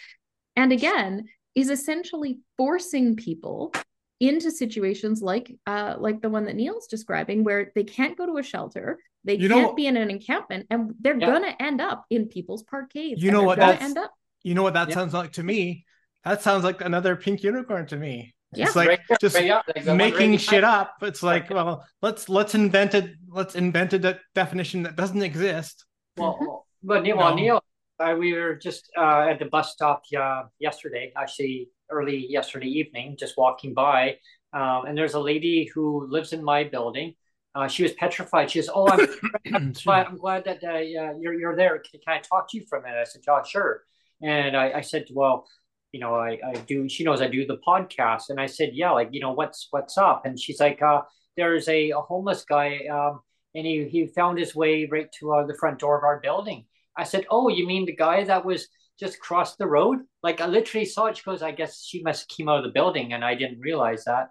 [0.56, 3.72] and again is essentially forcing people
[4.20, 8.36] into situations like uh like the one that Neil's describing where they can't go to
[8.36, 11.26] a shelter they you can't know, be in an encampment and they're yeah.
[11.26, 14.74] gonna end up in people's parkades you know what that's end up you know what
[14.74, 14.94] that yeah.
[14.94, 15.84] sounds like to me
[16.24, 18.66] that sounds like another pink unicorn to me yeah.
[18.66, 20.96] It's like right, just right, like making shit up.
[21.02, 23.12] It's like, well, let's let's invent it.
[23.28, 25.84] Let's invent a de- definition that doesn't exist.
[26.16, 27.34] Well, but Neil, no.
[27.34, 27.64] Neil,
[28.00, 33.16] uh, we were just uh, at the bus stop uh, yesterday, actually early yesterday evening,
[33.18, 34.16] just walking by,
[34.52, 37.14] um, and there's a lady who lives in my building.
[37.54, 38.50] Uh, she was petrified.
[38.50, 39.06] She says, "Oh, I'm,
[39.54, 41.78] I'm, glad, I'm glad that uh, you're you're there.
[41.78, 43.82] Can, can, I talk to you for a minute?" I said, "Oh, sure."
[44.22, 45.46] And I, I said, "Well,
[45.92, 48.92] you know, I, I do." She knows I do the podcast, and I said, "Yeah,
[48.92, 51.02] like you know, what's what's up?" And she's like, uh,
[51.36, 53.20] "There's a, a homeless guy, um,
[53.54, 56.66] and he he found his way right to uh, the front door of our building."
[56.96, 60.00] I said, "Oh, you mean the guy that was?" just crossed the road.
[60.22, 61.16] Like I literally saw it.
[61.16, 63.58] She goes, I guess she must have came out of the building and I didn't
[63.58, 64.28] realize that.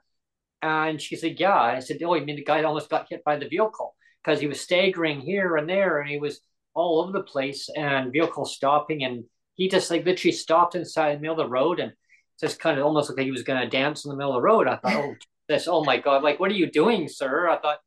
[0.62, 1.56] And she said, Yeah.
[1.56, 4.48] I said, Oh, you mean the guy almost got hit by the vehicle because he
[4.48, 6.42] was staggering here and there and he was
[6.74, 9.04] all over the place and vehicle stopping.
[9.04, 9.24] And
[9.56, 11.94] he just like literally stopped inside the middle of the road and
[12.40, 14.48] just kind of almost like he was going to dance in the middle of the
[14.48, 14.68] road.
[14.68, 15.16] I thought, Oh,
[15.48, 17.50] this, oh my God, like, what are you doing, sir?
[17.50, 17.80] I thought,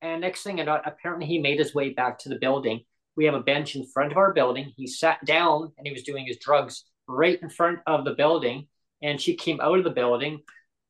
[0.00, 2.80] and next thing I thought, apparently he made his way back to the building.
[3.16, 4.72] We have a bench in front of our building.
[4.76, 8.68] He sat down and he was doing his drugs right in front of the building.
[9.02, 10.40] And she came out of the building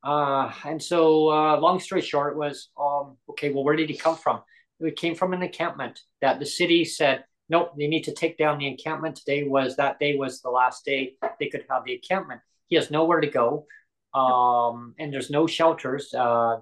[0.03, 3.53] uh, and so, uh, long story short, was um, okay.
[3.53, 4.41] Well, where did he come from?
[4.81, 8.59] It came from an encampment that the city said, nope, they need to take down
[8.59, 9.17] the encampment.
[9.17, 12.41] Today was that day was the last day they could have the encampment.
[12.69, 13.67] He has nowhere to go,
[14.15, 16.15] um, and there's no shelters.
[16.15, 16.61] Uh,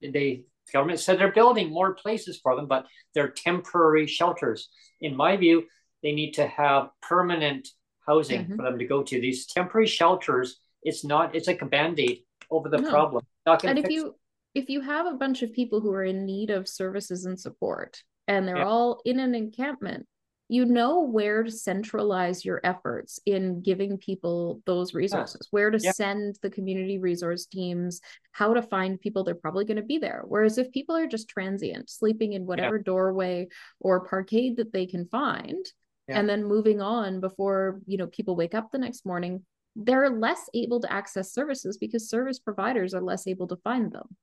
[0.00, 4.68] they the government said they're building more places for them, but they're temporary shelters.
[5.00, 5.64] In my view,
[6.02, 7.68] they need to have permanent
[8.06, 8.56] housing mm-hmm.
[8.56, 9.20] for them to go to.
[9.20, 11.34] These temporary shelters, it's not.
[11.34, 12.20] It's like a band aid
[12.54, 12.90] over the no.
[12.90, 13.24] problem.
[13.64, 14.14] and if you
[14.54, 18.02] if you have a bunch of people who are in need of services and support
[18.28, 18.64] and they're yeah.
[18.64, 20.06] all in an encampment,
[20.48, 26.38] you know where to centralize your efforts in giving people those resources, where to send
[26.42, 28.00] the community resource teams,
[28.32, 30.22] how to find people they're probably going to be there.
[30.26, 33.48] Whereas if people are just transient, sleeping in whatever doorway
[33.80, 35.64] or parkade that they can find,
[36.08, 39.42] and then moving on before you know people wake up the next morning
[39.76, 44.16] they're less able to access services because service providers are less able to find them.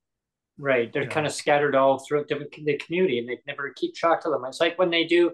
[0.58, 0.91] Right.
[0.93, 1.10] They're yeah.
[1.10, 4.45] kind of scattered all throughout the, the, community and they never keep track of them.
[4.45, 5.32] It's like when they do,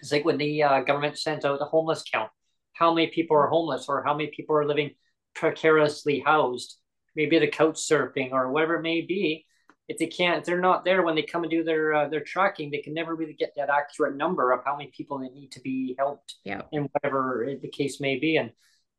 [0.00, 2.30] it's like when the uh, government sends out a homeless count,
[2.74, 4.90] how many people are homeless or how many people are living
[5.34, 6.76] precariously housed,
[7.16, 9.46] maybe the couch surfing or whatever it may be.
[9.88, 12.20] If they can't, if they're not there when they come and do their uh, their
[12.20, 15.50] tracking, they can never really get that accurate number of how many people they need
[15.52, 16.62] to be helped yeah.
[16.70, 18.36] in whatever the case may be.
[18.36, 18.52] And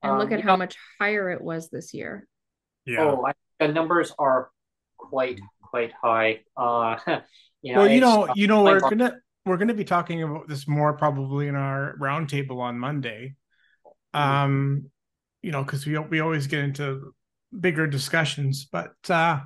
[0.04, 2.28] and look um, at how know, much higher it was this year.
[2.86, 3.04] Yeah.
[3.04, 4.50] Oh, I, the numbers are
[4.98, 6.42] quite quite high.
[6.56, 6.98] Uh,
[7.62, 10.68] you know, well, you know, you know, we're gonna we're gonna be talking about this
[10.68, 13.36] more probably in our roundtable on Monday.
[14.14, 14.90] Um,
[15.42, 17.14] you know, because we we always get into
[17.58, 19.40] bigger discussions, but uh,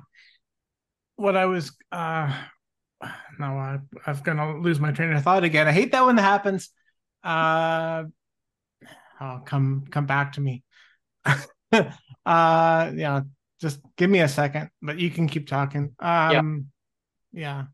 [1.16, 2.32] what I was uh,
[3.38, 5.68] now I, I'm gonna lose my train of thought again.
[5.68, 6.70] I hate that when that happens.
[7.22, 8.04] Uh,
[9.20, 10.62] uh, come come back to me.
[11.24, 11.82] uh,
[12.24, 13.20] yeah,
[13.60, 15.94] just give me a second, but you can keep talking.
[15.98, 16.66] Um,
[17.32, 17.64] yeah,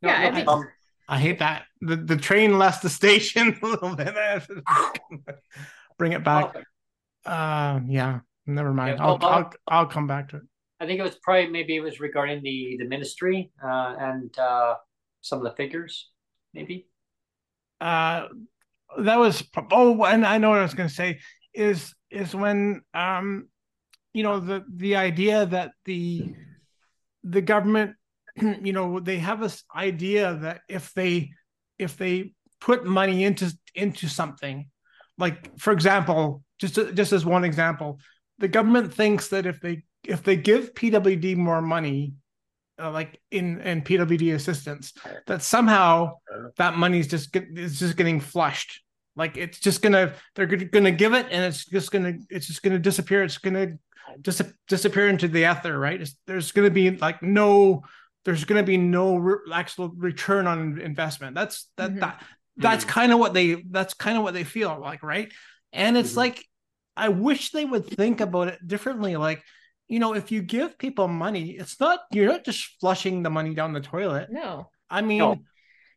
[0.00, 0.20] yeah.
[0.22, 0.48] yeah I, think...
[0.48, 0.68] um,
[1.08, 4.14] I hate that the the train left the station a little bit.
[5.98, 6.56] Bring it back.
[7.24, 8.98] Uh, yeah, never mind.
[8.98, 10.42] Yeah, well, I'll, I'll I'll come back to it.
[10.80, 14.74] I think it was probably maybe it was regarding the the ministry uh, and uh,
[15.20, 16.10] some of the figures,
[16.52, 16.88] maybe.
[17.80, 18.28] Uh,
[18.98, 19.42] that was
[19.72, 21.18] oh and i know what i was going to say
[21.54, 23.48] is is when um
[24.12, 26.32] you know the the idea that the
[27.24, 27.96] the government
[28.36, 31.30] you know they have this idea that if they
[31.78, 34.68] if they put money into into something
[35.18, 37.98] like for example just just as one example
[38.38, 42.14] the government thinks that if they if they give pwd more money
[42.80, 44.92] uh, like in in pwd assistance
[45.26, 46.12] that somehow
[46.56, 48.83] that money is just get, is just getting flushed
[49.16, 52.78] like it's just gonna they're gonna give it and it's just gonna it's just gonna
[52.78, 53.22] disappear.
[53.22, 53.78] It's gonna
[54.20, 56.00] dis- disappear into the ether, right?
[56.00, 57.82] It's, there's gonna be like no
[58.24, 61.34] there's gonna be no re- actual return on investment.
[61.34, 62.00] That's that mm-hmm.
[62.00, 62.22] that
[62.56, 62.92] that's mm-hmm.
[62.92, 65.32] kind of what they that's kind of what they feel like, right?
[65.72, 66.18] And it's mm-hmm.
[66.18, 66.44] like
[66.96, 69.16] I wish they would think about it differently.
[69.16, 69.42] Like,
[69.88, 73.54] you know, if you give people money, it's not you're not just flushing the money
[73.54, 74.28] down the toilet.
[74.30, 74.70] No.
[74.90, 75.38] I mean, no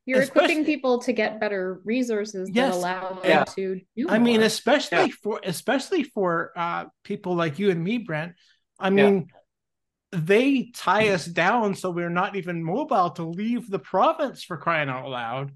[0.08, 3.44] you're especially, equipping people to get better resources yes, that allow them yeah.
[3.44, 5.16] to do I mean, especially yeah.
[5.22, 8.34] for especially for uh, people like you and me, Brent.
[8.80, 9.28] I mean,
[10.14, 10.20] yeah.
[10.20, 14.88] they tie us down so we're not even mobile to leave the province for crying
[14.88, 15.52] out loud.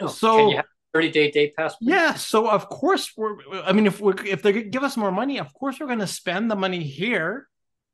[0.00, 0.62] Oh, so
[0.94, 1.88] 30 day day pass please?
[1.88, 5.38] yeah so of course we're i mean if we if they give us more money
[5.40, 7.48] of course we're going to spend the money here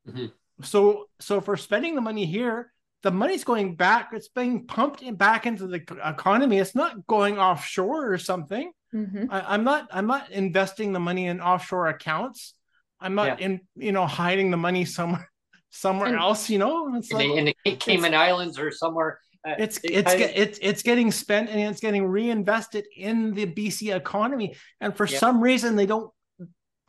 [0.06, 0.26] mm-hmm.
[0.62, 2.72] so so if we're spending the money here
[3.02, 4.10] the money's going back.
[4.12, 6.58] It's being pumped in, back into the economy.
[6.58, 8.72] It's not going offshore or something.
[8.94, 9.26] Mm-hmm.
[9.30, 9.88] I, am not.
[9.90, 12.54] I'm not investing the money in offshore accounts.
[13.00, 13.46] I'm not yeah.
[13.46, 13.60] in.
[13.76, 15.28] You know, hiding the money somewhere
[15.70, 16.50] somewhere and, else.
[16.50, 19.20] You know, it's like, in the Cayman Islands or somewhere.
[19.46, 24.56] Uh, it's it's it's it's getting spent and it's getting reinvested in the BC economy,
[24.80, 25.18] and for yeah.
[25.18, 26.10] some reason they don't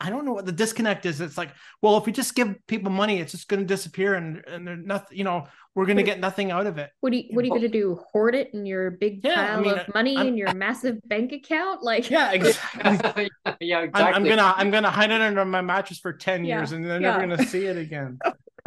[0.00, 1.20] I don't know what the disconnect is.
[1.20, 1.50] It's like,
[1.82, 4.76] well, if we just give people money, it's just going to disappear, and and they're
[4.76, 5.16] nothing.
[5.16, 6.90] You know, we're going to get nothing out of it.
[7.00, 8.00] What are you What are you going to do?
[8.12, 10.98] Hoard it in your big yeah, pile I mean, of money I'm, in your massive
[11.06, 11.82] bank account?
[11.82, 13.30] Like, yeah, exactly.
[13.60, 14.02] yeah, exactly.
[14.02, 16.58] I'm, I'm, gonna I'm gonna hide it under my mattress for ten yeah.
[16.58, 17.12] years, and they're yeah.
[17.12, 18.18] never going to see it again.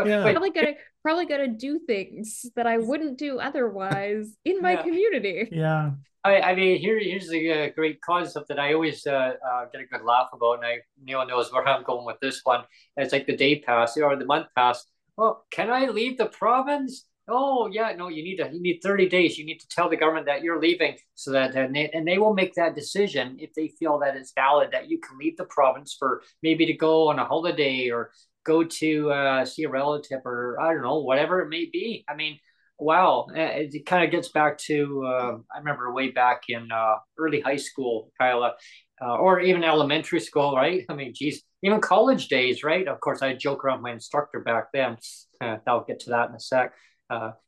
[0.06, 0.32] yeah.
[0.32, 5.50] Probably gonna probably gonna do things that I wouldn't do otherwise in my community.
[5.52, 5.92] Yeah.
[6.26, 9.86] I, I mean, here, here's a, great concept that I always uh, uh, get a
[9.86, 12.64] good laugh about, and I Neil knows where I'm going with this one.
[12.96, 14.86] It's like the day pass or the month pass.
[15.18, 17.06] Oh, can I leave the province?
[17.30, 18.50] Oh, yeah, no, you need to.
[18.52, 19.38] You need 30 days.
[19.38, 22.18] You need to tell the government that you're leaving, so that and they, and they
[22.18, 25.46] will make that decision if they feel that it's valid that you can leave the
[25.46, 28.12] province for maybe to go on a holiday or
[28.44, 32.04] go to uh, see a relative or I don't know, whatever it may be.
[32.08, 32.40] I mean
[32.80, 36.96] wow, it, it kind of gets back to uh, I remember way back in uh,
[37.18, 38.54] early high school, Kyla,
[39.02, 40.84] uh, or even elementary school, right?
[40.90, 42.88] I mean, geez, even college days, right?
[42.88, 44.98] Of course, I joke around my instructor back then.
[45.42, 46.74] Uh, I'll get to that in a sec.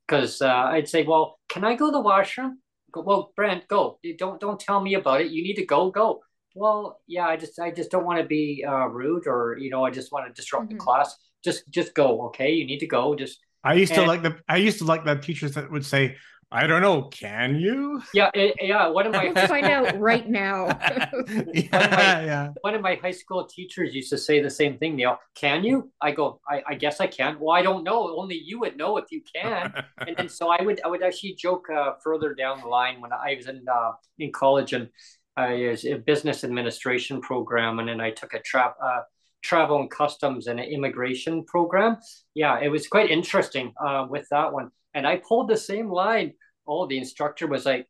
[0.07, 2.59] Because uh, uh, I'd say, well, can I go to the washroom?
[2.91, 3.99] Go, well, Brent, go.
[4.18, 5.32] Don't don't tell me about it.
[5.32, 5.91] You need to go.
[5.91, 6.22] Go.
[6.55, 9.91] Well, yeah, I just I just don't want to be rude or you know I
[9.91, 10.78] just want to disrupt mm-hmm.
[10.78, 11.16] the class.
[11.43, 12.28] Just just go.
[12.28, 13.16] Okay, you need to go.
[13.16, 15.86] Just I used and, to like the I used to like the teachers that would
[15.86, 16.16] say,
[16.51, 18.87] "I don't know, can you?" Yeah, it, yeah.
[18.87, 20.67] One of my let's find out right now.
[20.67, 22.53] yeah, one of, my, yeah.
[22.61, 24.95] one of my high school teachers used to say the same thing.
[24.95, 25.91] Neil, can you?
[26.01, 27.37] I go, I, I guess I can.
[27.39, 28.15] Well, I don't know.
[28.17, 29.73] Only you would know if you can.
[30.05, 33.11] and then so I would I would actually joke uh, further down the line when
[33.11, 34.89] I was in uh, in college and
[35.37, 38.75] I was a business administration program, and then I took a trap.
[38.81, 39.01] Uh,
[39.45, 41.97] travel and customs and immigration program.
[42.33, 44.71] Yeah, it was quite interesting uh, with that one.
[44.95, 46.33] And I pulled the same line.
[46.67, 47.87] Oh, the instructor was like,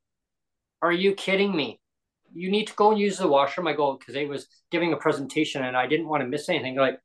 [0.81, 1.79] Are you kidding me?
[2.33, 3.67] You need to go and use the washroom.
[3.67, 6.75] I go, because they was giving a presentation and I didn't want to miss anything.
[6.75, 6.99] Like,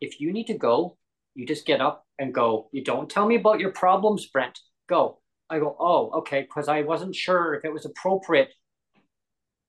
[0.00, 0.96] if you need to go,
[1.34, 2.70] you just get up and go.
[2.72, 4.58] You don't tell me about your problems, Brent.
[4.88, 5.20] Go.
[5.50, 8.50] I go, oh, okay, because I wasn't sure if it was appropriate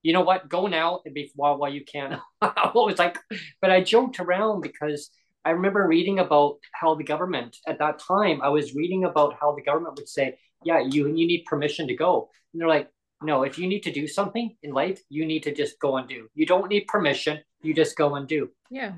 [0.02, 2.20] you know what, go now and be while while you can.
[2.42, 3.18] I was like,
[3.60, 5.10] but I joked around because
[5.44, 9.54] I remember reading about how the government at that time, I was reading about how
[9.54, 12.30] the government would say, yeah, you you need permission to go.
[12.52, 12.88] And they're like,
[13.22, 16.08] no, if you need to do something in life, you need to just go and
[16.08, 16.28] do.
[16.34, 17.40] You don't need permission.
[17.62, 18.50] You just go and do.
[18.70, 18.92] Yeah.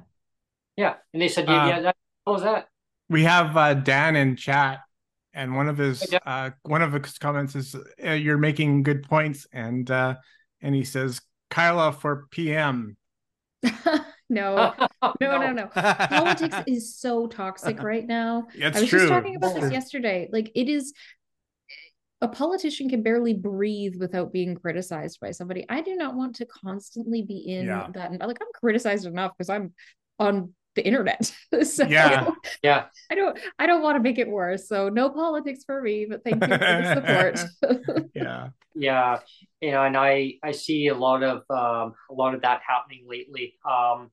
[0.77, 0.95] Yeah.
[1.13, 2.69] And they said, yeah, uh, yeah that, what was that?
[3.09, 4.81] We have uh, Dan in chat,
[5.35, 9.47] and one of his uh, one of his comments is, uh, "You're making good points,"
[9.53, 10.15] and uh,
[10.63, 11.21] and he says,
[11.51, 12.97] Kyla for PM.
[14.29, 15.66] no, oh, no, no, no.
[15.66, 18.49] Politics is so toxic right now.
[18.55, 19.01] It's I was true.
[19.01, 20.29] just talking about this yesterday.
[20.33, 20.93] Like it is
[22.20, 25.66] a politician can barely breathe without being criticized by somebody.
[25.68, 27.89] I do not want to constantly be in yeah.
[27.93, 28.12] that.
[28.12, 29.75] Like I'm criticized enough because I'm
[30.18, 31.33] on the internet.
[31.64, 32.31] so yeah,
[32.62, 32.87] yeah.
[33.11, 34.68] I don't, I don't want to make it worse.
[34.68, 38.11] So no politics for me, but thank you for the support.
[38.14, 39.20] yeah, yeah.
[39.61, 43.07] You know, and I, I see a lot of, um, a lot of that happening
[43.09, 43.55] lately.
[43.68, 44.11] Um,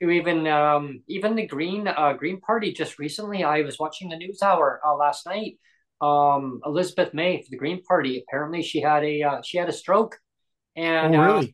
[0.00, 2.72] even, um, even the Green, uh, Green Party.
[2.72, 5.58] Just recently, I was watching the News Hour uh, last night.
[6.00, 8.22] Um, Elizabeth May for the Green Party.
[8.26, 10.18] Apparently, she had a, uh, she had a stroke,
[10.76, 11.48] and oh, really?
[11.48, 11.52] Uh,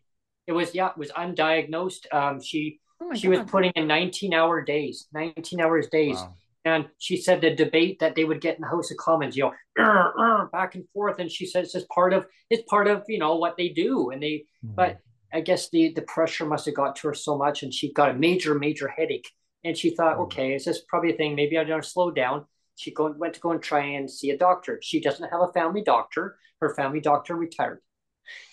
[0.51, 2.13] it was yeah, it was undiagnosed.
[2.13, 3.39] Um, she Oh she God.
[3.39, 6.17] was putting in 19 hour days, 19 hours days.
[6.17, 6.35] Wow.
[6.65, 9.51] And she said the debate that they would get in the House of Commons, you
[9.77, 11.19] know, back and forth.
[11.19, 14.11] And she says it's part of it's part of you know what they do.
[14.11, 14.75] And they, mm-hmm.
[14.75, 14.99] but
[15.33, 18.11] I guess the the pressure must have got to her so much, and she got
[18.11, 19.31] a major major headache.
[19.65, 20.23] And she thought, mm-hmm.
[20.23, 21.35] okay, is this probably a thing?
[21.35, 22.45] Maybe I don't slow down.
[22.77, 24.81] She go, went to go and try and see a doctor.
[24.83, 26.37] She doesn't have a family doctor.
[26.61, 27.81] Her family doctor retired.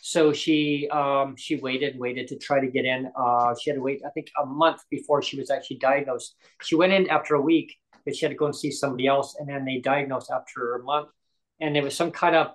[0.01, 3.11] So she um, she waited and waited to try to get in.
[3.15, 6.35] Uh, she had to wait, I think, a month before she was actually diagnosed.
[6.61, 7.75] She went in after a week,
[8.05, 10.83] but she had to go and see somebody else, and then they diagnosed after a
[10.83, 11.09] month.
[11.59, 12.51] And it was some kind of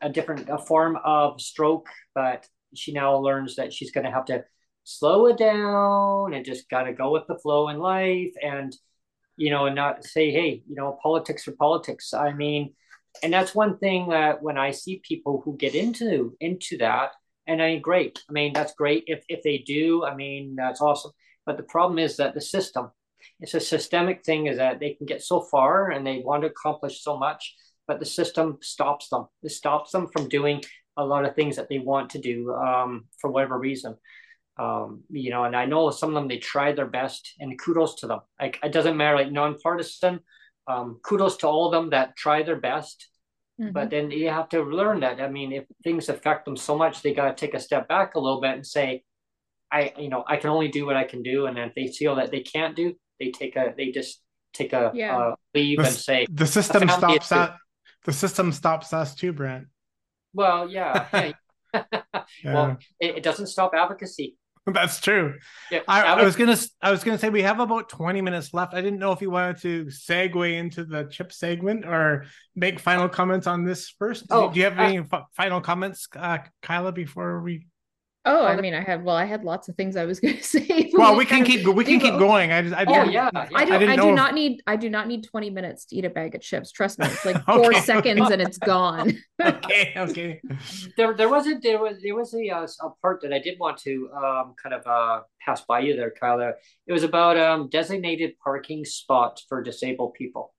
[0.00, 4.26] a different a form of stroke, but she now learns that she's going to have
[4.26, 4.44] to
[4.84, 8.76] slow it down and just got to go with the flow in life and
[9.36, 12.74] you know and not say hey you know politics or politics i mean
[13.22, 17.10] and that's one thing that when I see people who get into into that,
[17.46, 18.22] and I mean, great.
[18.28, 20.04] I mean, that's great if if they do.
[20.04, 21.12] I mean, that's awesome.
[21.46, 22.90] But the problem is that the system,
[23.40, 26.48] it's a systemic thing, is that they can get so far and they want to
[26.48, 27.54] accomplish so much,
[27.86, 29.26] but the system stops them.
[29.42, 30.62] It stops them from doing
[30.96, 33.96] a lot of things that they want to do um, for whatever reason.
[34.56, 37.96] Um, you know, and I know some of them they try their best, and kudos
[37.96, 38.20] to them.
[38.40, 40.20] Like it doesn't matter, like nonpartisan
[40.66, 43.08] um, kudos to all of them that try their best.
[43.60, 43.72] Mm-hmm.
[43.72, 45.20] But then you have to learn that.
[45.20, 48.14] I mean, if things affect them so much, they got to take a step back
[48.14, 49.04] a little bit and say,
[49.70, 51.46] I, you know, I can only do what I can do.
[51.46, 54.20] And if they feel that they can't do, they take a, they just
[54.52, 55.16] take a yeah.
[55.16, 57.56] uh, leave the, and say the system stops that.
[58.04, 59.66] The system stops us too, Brent.
[60.32, 61.06] Well, yeah.
[61.12, 61.32] yeah.
[62.44, 64.36] well, it, it, doesn't stop advocacy.
[64.72, 65.34] That's true.
[65.70, 68.72] Yeah, I, I, was gonna I was gonna say we have about 20 minutes left.
[68.72, 72.24] I didn't know if you wanted to segue into the chip segment or
[72.56, 74.24] make final comments on this first.
[74.30, 77.66] Oh, do you have any uh, final comments, uh, Kyla, before we
[78.26, 80.42] Oh, I mean, I had well, I had lots of things I was going to
[80.42, 80.90] say.
[80.94, 82.52] Well, we can keep we can keep going.
[82.52, 83.46] I just, I oh yeah, yeah.
[83.54, 83.82] I don't.
[83.82, 84.14] I, I do if...
[84.14, 84.62] not need.
[84.66, 86.72] I do not need twenty minutes to eat a bag of chips.
[86.72, 89.12] Trust me, it's like four seconds and it's gone.
[89.42, 90.40] okay, okay.
[90.96, 93.58] There, there was a there was there was a, uh, a part that I did
[93.58, 96.52] want to um kind of uh pass by you there, Kyla.
[96.86, 100.54] It was about um designated parking spots for disabled people.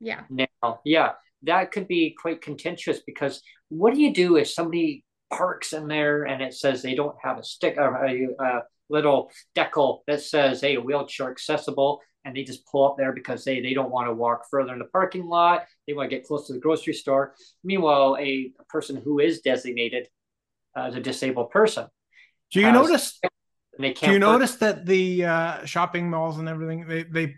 [0.00, 0.22] Yeah.
[0.30, 1.12] Now, yeah,
[1.42, 5.04] that could be quite contentious because what do you do if somebody
[5.36, 9.30] parks in there and it says they don't have a stick or a, a little
[9.56, 13.74] decal that says hey wheelchair accessible and they just pull up there because they, they
[13.74, 15.66] don't want to walk further in the parking lot.
[15.86, 17.34] They want to get close to the grocery store.
[17.62, 20.08] Meanwhile a, a person who is designated
[20.76, 21.86] as a disabled person
[22.50, 23.20] do you notice
[23.78, 27.34] they can't do you notice that the uh, shopping malls and everything they, they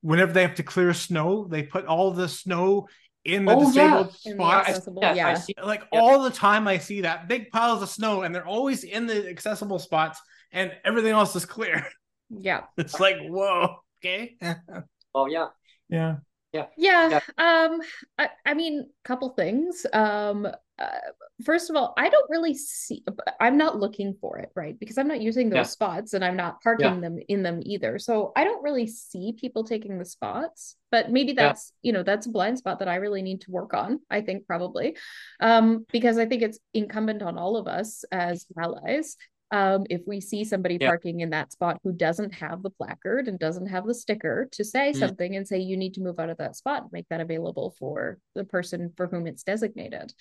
[0.00, 2.86] whenever they have to clear snow they put all the snow
[3.24, 4.34] in the oh, disabled yeah.
[4.34, 4.88] spots.
[5.00, 5.34] yeah, yeah.
[5.34, 6.00] See, like yeah.
[6.00, 9.28] all the time I see that big piles of snow and they're always in the
[9.28, 10.20] accessible spots
[10.50, 11.86] and everything else is clear.
[12.34, 12.62] Yeah.
[12.78, 14.36] It's like, whoa, okay.
[15.14, 15.48] oh yeah.
[15.90, 16.16] Yeah.
[16.50, 16.66] Yeah.
[16.78, 17.20] Yeah.
[17.36, 17.82] Um,
[18.16, 19.84] I, I mean, couple things.
[19.92, 20.48] Um,
[20.82, 20.98] uh,
[21.44, 23.04] first of all, I don't really see,
[23.40, 24.78] I'm not looking for it, right?
[24.78, 25.62] Because I'm not using those yeah.
[25.62, 27.00] spots and I'm not parking yeah.
[27.00, 27.98] them in them either.
[27.98, 31.88] So I don't really see people taking the spots, but maybe that's, yeah.
[31.88, 34.46] you know, that's a blind spot that I really need to work on, I think
[34.46, 34.96] probably.
[35.40, 39.16] Um, because I think it's incumbent on all of us as allies
[39.52, 43.38] um, if we see somebody parking in that spot who doesn't have the placard and
[43.38, 44.96] doesn't have the sticker to say mm.
[44.96, 48.18] something and say you need to move out of that spot make that available for
[48.34, 50.12] the person for whom it's designated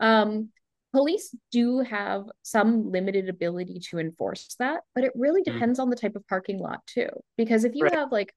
[0.00, 0.50] um,
[0.92, 5.52] police do have some limited ability to enforce that but it really mm.
[5.52, 5.82] depends mm.
[5.82, 7.94] on the type of parking lot too because if you right.
[7.94, 8.32] have like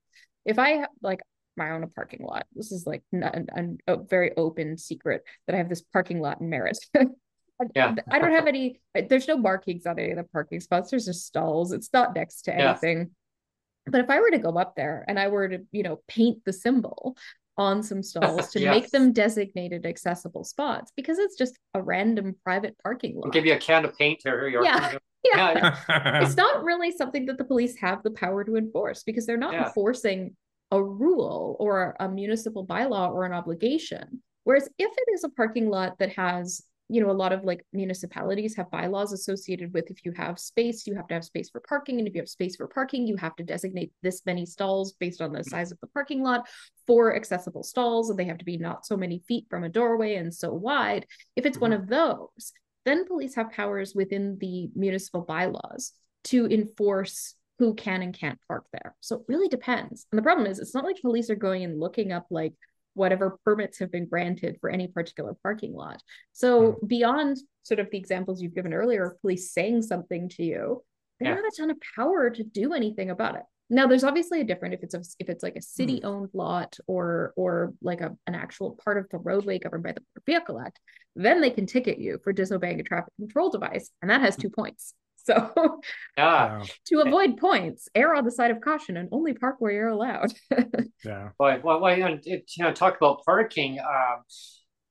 [0.46, 1.22] if i have like
[1.56, 5.82] my own parking lot this is like a very open secret that i have this
[5.82, 6.78] parking lot in Merritt
[7.76, 7.96] yeah.
[8.10, 8.80] I don't have any,
[9.10, 10.92] there's no markings on any of the parking spots.
[10.92, 11.72] There's just stalls.
[11.72, 12.98] It's not next to anything.
[12.98, 13.92] Yeah.
[13.92, 16.44] But if I were to go up there and I were to, you know, paint
[16.46, 17.18] the symbol
[17.58, 18.72] on some stalls to yes.
[18.72, 23.26] make them designated accessible spots because it's just a random private parking lot.
[23.26, 24.98] I'll give you a can of paint or your yeah.
[25.24, 25.78] yeah.
[26.22, 29.54] it's not really something that the police have the power to enforce because they're not
[29.54, 29.68] yeah.
[29.68, 30.36] enforcing
[30.72, 34.22] a rule or a municipal bylaw or an obligation.
[34.44, 37.66] Whereas if it is a parking lot that has you know a lot of like
[37.74, 41.60] municipalities have bylaws associated with if you have space you have to have space for
[41.62, 44.94] parking and if you have space for parking you have to designate this many stalls
[44.94, 45.50] based on the mm-hmm.
[45.50, 46.48] size of the parking lot
[46.86, 50.16] for accessible stalls and they have to be not so many feet from a doorway
[50.16, 51.84] and so wide if it's one mm-hmm.
[51.84, 52.54] of those
[52.86, 55.92] then police have powers within the municipal bylaws
[56.24, 60.48] to enforce who can and can't park there so it really depends and the problem
[60.48, 62.54] is it's not like police are going and looking up like
[62.98, 66.02] whatever permits have been granted for any particular parking lot.
[66.34, 66.88] So mm.
[66.88, 70.84] beyond sort of the examples you've given earlier of police saying something to you,
[71.20, 71.36] they yeah.
[71.36, 73.44] don't have a ton of power to do anything about it.
[73.70, 76.36] Now, there's obviously a different if it's a, if it's like a city-owned mm.
[76.36, 80.60] lot or or like a, an actual part of the roadway governed by the Vehicle
[80.60, 80.80] Act,
[81.16, 84.44] then they can ticket you for disobeying a traffic control device, and that has hmm.
[84.44, 84.94] two points.
[85.28, 85.82] So
[86.18, 86.64] yeah.
[86.86, 90.32] to avoid points, err on the side of caution and only park where you're allowed.
[91.04, 91.30] yeah.
[91.38, 93.80] Well, well, well you know, talk about parking.
[93.80, 94.24] Um,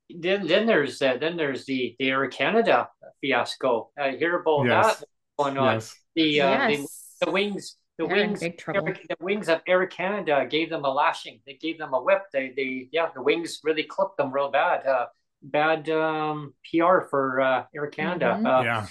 [0.09, 2.87] then then there's uh, then there's the the Air Canada
[3.19, 3.89] fiasco.
[3.97, 4.99] I hear about yes.
[4.99, 5.07] that
[5.39, 5.73] going on.
[5.75, 5.95] Yes.
[6.15, 7.17] The, uh, yes.
[7.19, 10.89] the the wings the They're wings Air, the wings of Air Canada gave them a
[10.89, 11.41] lashing.
[11.47, 12.21] They gave them a whip.
[12.31, 14.85] They they yeah the wings really clipped them real bad.
[14.85, 15.07] Uh,
[15.41, 18.35] bad um, PR for uh, Air Canada.
[18.37, 18.45] Mm-hmm.
[18.45, 18.87] Uh, yeah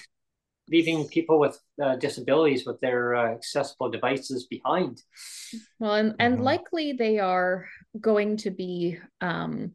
[0.68, 5.00] leaving people with uh, disabilities with their uh, accessible devices behind.
[5.78, 6.44] Well, and, and mm-hmm.
[6.44, 7.68] likely they are
[8.00, 9.72] going to be um,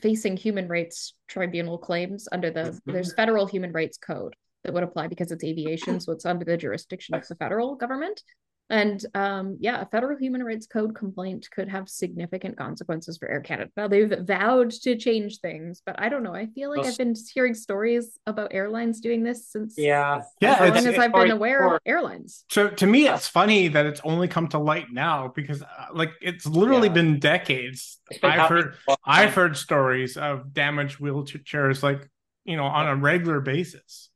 [0.00, 2.92] facing human rights tribunal claims under the mm-hmm.
[2.92, 6.56] there's federal human rights code that would apply because it's aviation, so it's under the
[6.56, 8.22] jurisdiction of the federal government.
[8.68, 13.40] And um, yeah, a federal human rights code complaint could have significant consequences for Air
[13.40, 13.70] Canada.
[13.76, 16.34] Now they've vowed to change things, but I don't know.
[16.34, 20.84] I feel like I've been hearing stories about airlines doing this since yeah, yeah, as
[20.84, 22.44] long as I've been aware of airlines.
[22.50, 26.10] So to me, it's funny that it's only come to light now because uh, like
[26.20, 26.94] it's literally yeah.
[26.94, 28.00] been decades.
[28.20, 32.08] Been I've heard I've heard stories of damaged wheelchairs like
[32.44, 34.10] you know on a regular basis,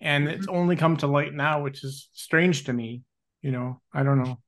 [0.00, 0.38] and mm-hmm.
[0.38, 3.02] it's only come to light now, which is strange to me
[3.42, 4.38] you know i don't know.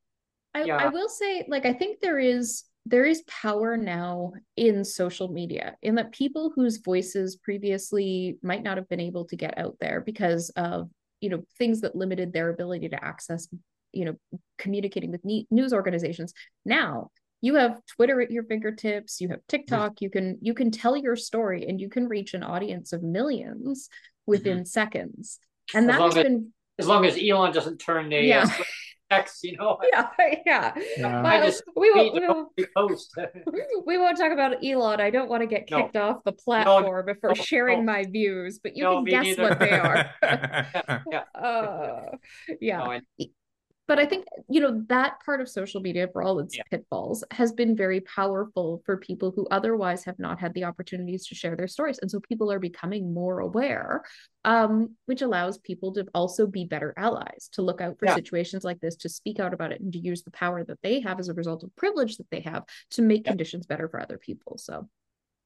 [0.55, 0.77] I, yeah.
[0.77, 5.77] I will say like i think there is there is power now in social media
[5.83, 10.01] in that people whose voices previously might not have been able to get out there
[10.01, 10.91] because of
[11.21, 13.49] you know things that limited their ability to access
[13.93, 14.15] you know
[14.59, 16.35] communicating with news organizations.
[16.65, 20.97] Now you have twitter at your fingertips you have tiktok you can you can tell
[20.97, 23.91] your story and you can reach an audience of millions
[24.27, 24.65] within mm-hmm.
[24.65, 25.39] seconds.
[25.75, 28.47] And that has been as long as Elon doesn't turn the yeah.
[28.59, 28.63] uh,
[29.11, 29.79] X, you know.
[29.93, 30.09] Yeah,
[30.47, 30.73] yeah.
[30.97, 31.51] yeah.
[31.77, 32.15] we won't.
[32.15, 32.49] We won't,
[33.87, 35.01] we won't talk about Elon.
[35.01, 36.03] I don't want to get kicked no.
[36.03, 39.43] off the platform no, for no, sharing my views, but you can guess neither.
[39.43, 40.11] what they are.
[41.11, 41.25] yeah.
[41.35, 42.17] Uh,
[42.61, 43.01] yeah
[43.87, 46.63] but I think you know that part of social media for all its yeah.
[46.71, 51.35] pitfalls has been very powerful for people who otherwise have not had the opportunities to
[51.35, 54.03] share their stories and so people are becoming more aware
[54.45, 58.15] um, which allows people to also be better allies to look out for yeah.
[58.15, 61.01] situations like this to speak out about it and to use the power that they
[61.01, 63.31] have as a result of privilege that they have to make yeah.
[63.31, 64.89] conditions better for other people so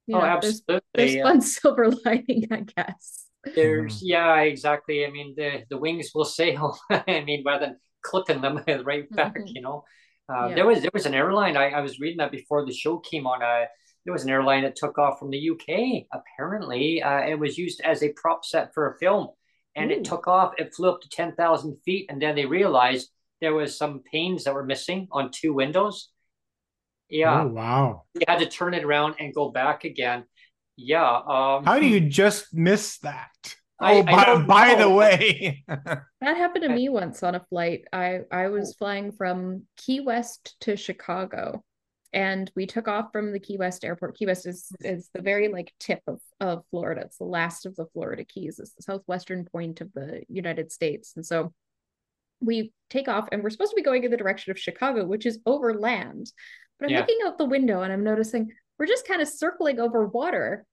[0.07, 0.81] you oh, know, absolutely.
[0.95, 4.07] there's, there's fun silver lining i guess there's mm-hmm.
[4.07, 8.61] yeah exactly i mean the the wings will sail i mean rather than clipping them
[8.85, 9.37] right back.
[9.37, 9.47] Mm-hmm.
[9.47, 9.85] You know,
[10.33, 10.55] uh, yeah.
[10.57, 11.57] there was there was an airline.
[11.57, 13.43] I, I was reading that before the show came on.
[13.43, 13.67] Uh,
[14.05, 16.07] there was an airline that took off from the UK.
[16.13, 19.29] Apparently, uh, it was used as a prop set for a film,
[19.77, 19.95] and Ooh.
[19.95, 20.55] it took off.
[20.59, 24.45] It flew up to ten thousand feet, and then they realized there was some panes
[24.45, 26.11] that were missing on two windows.
[27.09, 27.43] Yeah.
[27.43, 28.03] Oh, wow.
[28.15, 30.25] You had to turn it around and go back again.
[30.77, 31.17] Yeah.
[31.17, 33.31] Um, How do you just miss that?
[33.81, 37.85] Oh, I, by, by the way, that happened to me once on a flight.
[37.93, 41.63] I I was flying from Key West to Chicago,
[42.13, 44.17] and we took off from the Key West airport.
[44.17, 47.03] Key West is is the very like tip of of Florida.
[47.03, 48.59] It's the last of the Florida Keys.
[48.59, 51.53] It's the southwestern point of the United States, and so
[52.41, 55.27] we take off, and we're supposed to be going in the direction of Chicago, which
[55.27, 56.33] is over land.
[56.81, 57.01] But I'm yeah.
[57.01, 60.65] looking out the window, and I'm noticing we're just kind of circling over water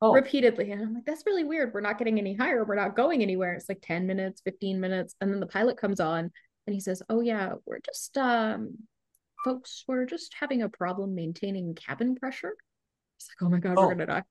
[0.00, 0.12] oh.
[0.12, 0.72] repeatedly.
[0.72, 1.72] And I'm like, that's really weird.
[1.72, 2.64] We're not getting any higher.
[2.64, 3.54] We're not going anywhere.
[3.54, 5.14] It's like 10 minutes, 15 minutes.
[5.20, 6.30] And then the pilot comes on
[6.66, 8.78] and he says, Oh, yeah, we're just, um,
[9.44, 12.54] folks, we're just having a problem maintaining cabin pressure.
[13.16, 13.86] It's like, oh my God, oh.
[13.86, 14.24] we're going to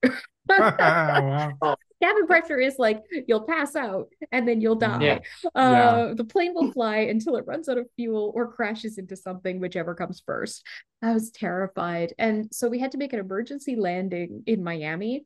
[0.49, 1.51] die.
[1.61, 1.75] wow.
[2.01, 5.03] Cabin pressure is like you'll pass out and then you'll die.
[5.03, 5.19] Yeah.
[5.53, 6.13] Uh, yeah.
[6.15, 9.93] The plane will fly until it runs out of fuel or crashes into something, whichever
[9.93, 10.65] comes first.
[11.01, 12.13] I was terrified.
[12.17, 15.25] And so we had to make an emergency landing in Miami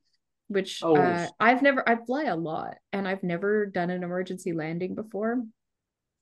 [0.53, 0.95] which oh.
[0.95, 5.43] uh, I've never I fly a lot and I've never done an emergency landing before.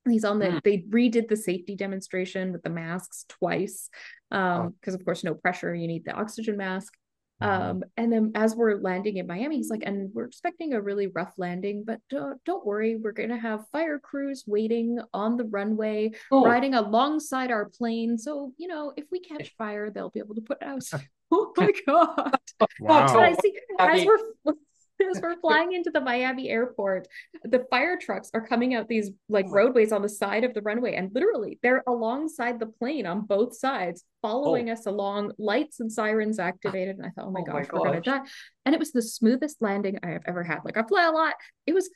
[0.09, 0.63] He's on the mm.
[0.63, 3.89] they redid the safety demonstration with the masks twice.
[4.31, 4.97] Um, because oh.
[4.97, 6.93] of course no pressure, you need the oxygen mask.
[7.41, 11.07] Um, and then as we're landing in Miami, he's like, and we're expecting a really
[11.07, 16.11] rough landing, but don't, don't worry, we're gonna have fire crews waiting on the runway,
[16.31, 16.45] oh.
[16.45, 18.17] riding alongside our plane.
[18.17, 20.81] So you know, if we catch fire, they'll be able to put out
[21.31, 22.37] oh my god!
[22.79, 23.19] Wow.
[23.19, 24.53] I see as we're
[25.09, 27.07] as we're flying into the Miami airport,
[27.43, 29.51] the fire trucks are coming out these like oh.
[29.51, 33.55] roadways on the side of the runway, and literally they're alongside the plane on both
[33.55, 34.73] sides, following oh.
[34.73, 36.97] us along, lights and sirens activated.
[36.97, 38.21] And I thought, oh my oh gosh, my we're gonna die.
[38.65, 40.59] And it was the smoothest landing I have ever had.
[40.63, 41.33] Like I fly a lot.
[41.65, 41.89] It was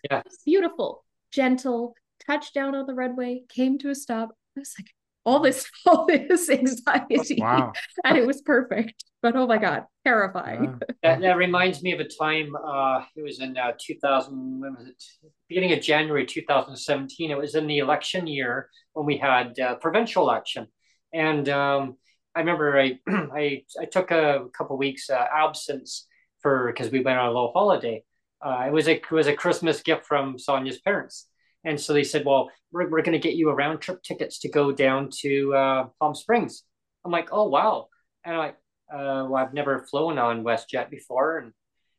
[0.46, 1.96] beautiful, gentle,
[2.26, 4.30] touchdown on the runway, came to a stop.
[4.58, 4.90] I was like,
[5.26, 7.38] all this all this anxiety.
[7.40, 7.74] Wow.
[8.04, 10.80] and it was perfect but oh my god terrifying.
[11.04, 14.88] That, that reminds me of a time uh it was in uh, 2000 when was
[14.88, 15.04] it?
[15.50, 20.24] Beginning of january 2017 it was in the election year when we had uh, provincial
[20.30, 20.68] election.
[21.14, 21.98] And um
[22.36, 23.00] i remember i
[23.36, 26.08] i, I took a couple weeks uh, absence
[26.42, 28.04] for because we went on a little holiday.
[28.46, 31.28] Uh, it was a it was a christmas gift from sonia's parents
[31.66, 34.40] and so they said, well, we're, we're going to get you a round trip tickets
[34.40, 36.64] to go down to uh, Palm Springs.
[37.04, 37.88] I'm like, oh, wow.
[38.24, 38.58] And I'm like,
[38.94, 41.40] uh, well, I've never flown on WestJet before.
[41.40, 41.54] And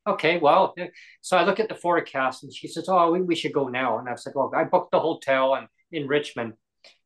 [0.06, 0.76] okay, well,
[1.20, 3.98] so I look at the forecast and she says, oh, we, we should go now.
[3.98, 6.54] And I like, well, I booked the hotel and in Richmond.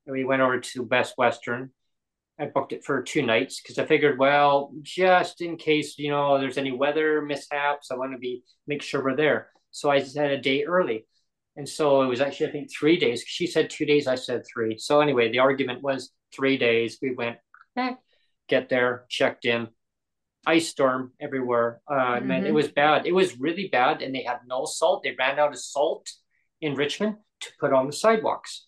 [0.06, 1.70] And we went over to Best Western.
[2.38, 6.38] I booked it for two nights because I figured, well, just in case, you know,
[6.38, 9.48] there's any weather mishaps, I want to be make sure we're there.
[9.70, 11.06] So I said a day early
[11.61, 13.22] And so it was actually, I think, three days.
[13.26, 14.78] She said two days, I said three.
[14.78, 16.96] So anyway, the argument was three days.
[17.02, 17.36] We went,
[17.76, 17.96] eh,
[18.48, 19.68] get there, checked in,
[20.46, 21.82] ice storm everywhere.
[21.86, 22.28] Uh, mm-hmm.
[22.28, 23.06] man, it was bad.
[23.06, 25.02] It was really bad, and they had no salt.
[25.02, 26.08] They ran out of salt
[26.62, 28.66] in Richmond to put on the sidewalks.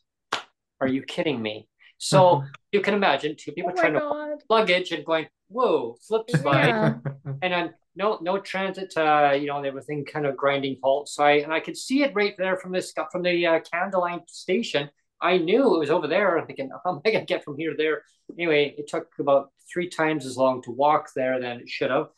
[0.78, 1.70] Are you kidding me?
[1.97, 6.66] So you can imagine two people oh trying to luggage and going, whoa, flip slide,
[6.66, 6.95] yeah.
[7.40, 8.93] and then no no transit.
[8.97, 11.09] Uh, you know, everything kind of grinding halt.
[11.09, 14.20] So I and I could see it right there from this from the uh, Canada
[14.28, 14.90] station.
[15.20, 16.38] I knew it was over there.
[16.38, 18.03] I'm thinking, how am I gonna get from here to there?
[18.38, 22.09] Anyway, it took about three times as long to walk there than it should have.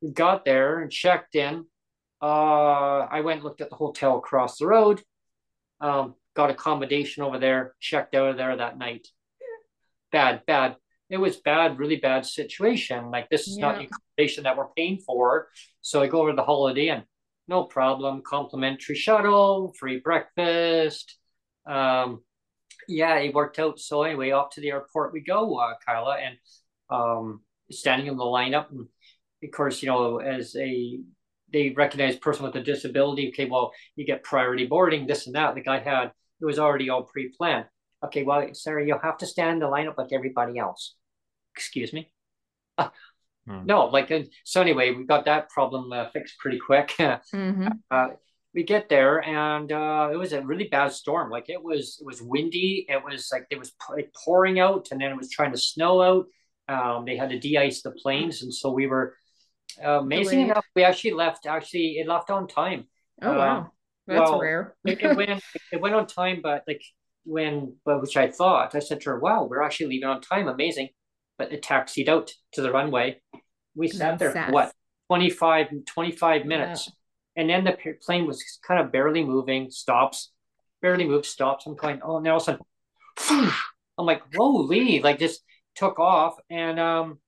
[0.00, 1.66] We got there and checked in.
[2.20, 5.02] Uh, I went looked at the hotel across the road.
[5.80, 7.74] Um, got accommodation over there.
[7.80, 9.08] Checked out of there that night.
[10.12, 10.76] Bad, bad
[11.12, 13.10] it was bad, really bad situation.
[13.10, 13.66] Like this is yeah.
[13.66, 15.48] not the accommodation that we're paying for.
[15.82, 17.02] So I go over to the Holiday Inn,
[17.46, 21.18] no problem, complimentary shuttle, free breakfast.
[21.66, 22.22] Um,
[22.88, 23.78] yeah, it worked out.
[23.78, 26.36] So anyway, off to the airport we go, uh, Kyla, and
[26.88, 28.70] um, standing in the lineup.
[28.70, 28.86] And
[29.44, 30.98] of course, you know, as a
[31.52, 33.28] they recognize person with a disability.
[33.28, 35.54] Okay, well, you get priority boarding, this and that.
[35.54, 37.66] The guy had it was already all pre-planned.
[38.02, 40.94] Okay, well, Sarah, you'll have to stand in the lineup like everybody else
[41.54, 42.10] excuse me.
[42.78, 42.88] Uh,
[43.46, 43.64] hmm.
[43.64, 44.60] No, like uh, so.
[44.60, 46.88] Anyway, we got that problem uh, fixed pretty quick.
[46.98, 47.68] mm-hmm.
[47.90, 48.08] uh,
[48.54, 51.30] we get there, and uh, it was a really bad storm.
[51.30, 52.86] Like it was, it was windy.
[52.88, 53.72] It was like it was
[54.24, 56.26] pouring out, and then it was trying to snow out.
[56.68, 59.16] Um, they had to de-ice the planes, and so we were.
[59.82, 61.46] Uh, amazing enough, we actually left.
[61.46, 62.86] Actually, it left on time.
[63.22, 63.70] Oh wow, um,
[64.06, 64.76] that's well, rare.
[64.84, 65.42] it, it went.
[65.72, 66.82] It went on time, but like
[67.24, 70.48] when, but which I thought, I said to her, "Wow, we're actually leaving on time.
[70.48, 70.90] Amazing."
[71.42, 73.20] But it taxied out to the runway.
[73.74, 74.72] We sat there, what,
[75.08, 76.88] 25, 25 minutes.
[77.34, 80.30] And then the plane was kind of barely moving, stops,
[80.80, 81.66] barely moves, stops.
[81.66, 83.52] I'm going, oh, now all of a sudden,
[83.98, 85.42] I'm like, holy, like just
[85.74, 86.36] took off.
[86.48, 87.18] And um,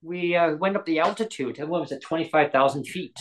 [0.00, 1.58] we uh, went up the altitude.
[1.58, 3.18] And what was it, 25,000 feet?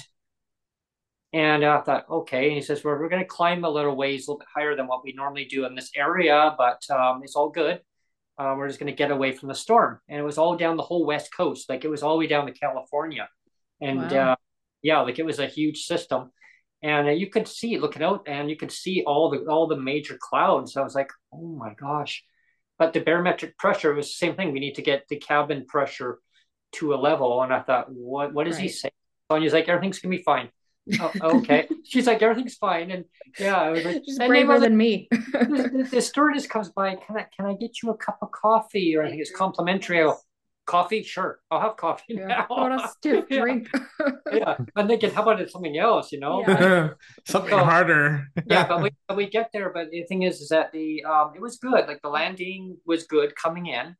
[1.33, 2.45] And I thought, okay.
[2.45, 4.75] And he says, well, we're going to climb a little ways, a little bit higher
[4.75, 7.81] than what we normally do in this area, but um, it's all good
[8.37, 9.99] uh, we're just going to get away from the storm.
[10.07, 11.69] And it was all down the whole West Coast.
[11.69, 13.29] Like it was all the way down to California.
[13.81, 14.31] And wow.
[14.31, 14.35] uh,
[14.81, 16.31] yeah, like it was a huge system.
[16.81, 19.77] And uh, you could see looking out and you could see all the all the
[19.77, 20.75] major clouds.
[20.75, 22.23] I was like, oh my gosh.
[22.77, 24.51] But the barometric pressure was the same thing.
[24.51, 26.19] We need to get the cabin pressure
[26.73, 27.41] to a level.
[27.43, 28.63] And I thought, what what does right.
[28.63, 28.89] he say?
[29.31, 30.49] Sonia's like, everything's gonna be fine
[30.99, 31.67] oh, okay.
[31.85, 32.91] She's like, everything's fine.
[32.91, 33.05] And
[33.39, 35.07] yeah, I was like, she's braver than me.
[35.11, 36.95] the, the, stewardess comes by.
[36.95, 38.95] Can I, can I get you a cup of coffee?
[38.95, 40.01] Or I think it's complimentary.
[40.01, 40.21] I'll,
[40.65, 41.03] coffee?
[41.03, 41.39] Sure.
[41.51, 42.27] I'll have coffee yeah.
[42.27, 42.47] now.
[42.49, 43.69] want a stiff drink.
[44.31, 44.57] yeah.
[44.75, 46.43] I'm thinking, how about it something else, you know?
[46.47, 46.89] Yeah.
[47.25, 48.27] something so, harder.
[48.45, 49.71] yeah, but we, we get there.
[49.73, 51.87] But the thing is, is that the, um, it was good.
[51.87, 53.95] Like the landing was good coming in.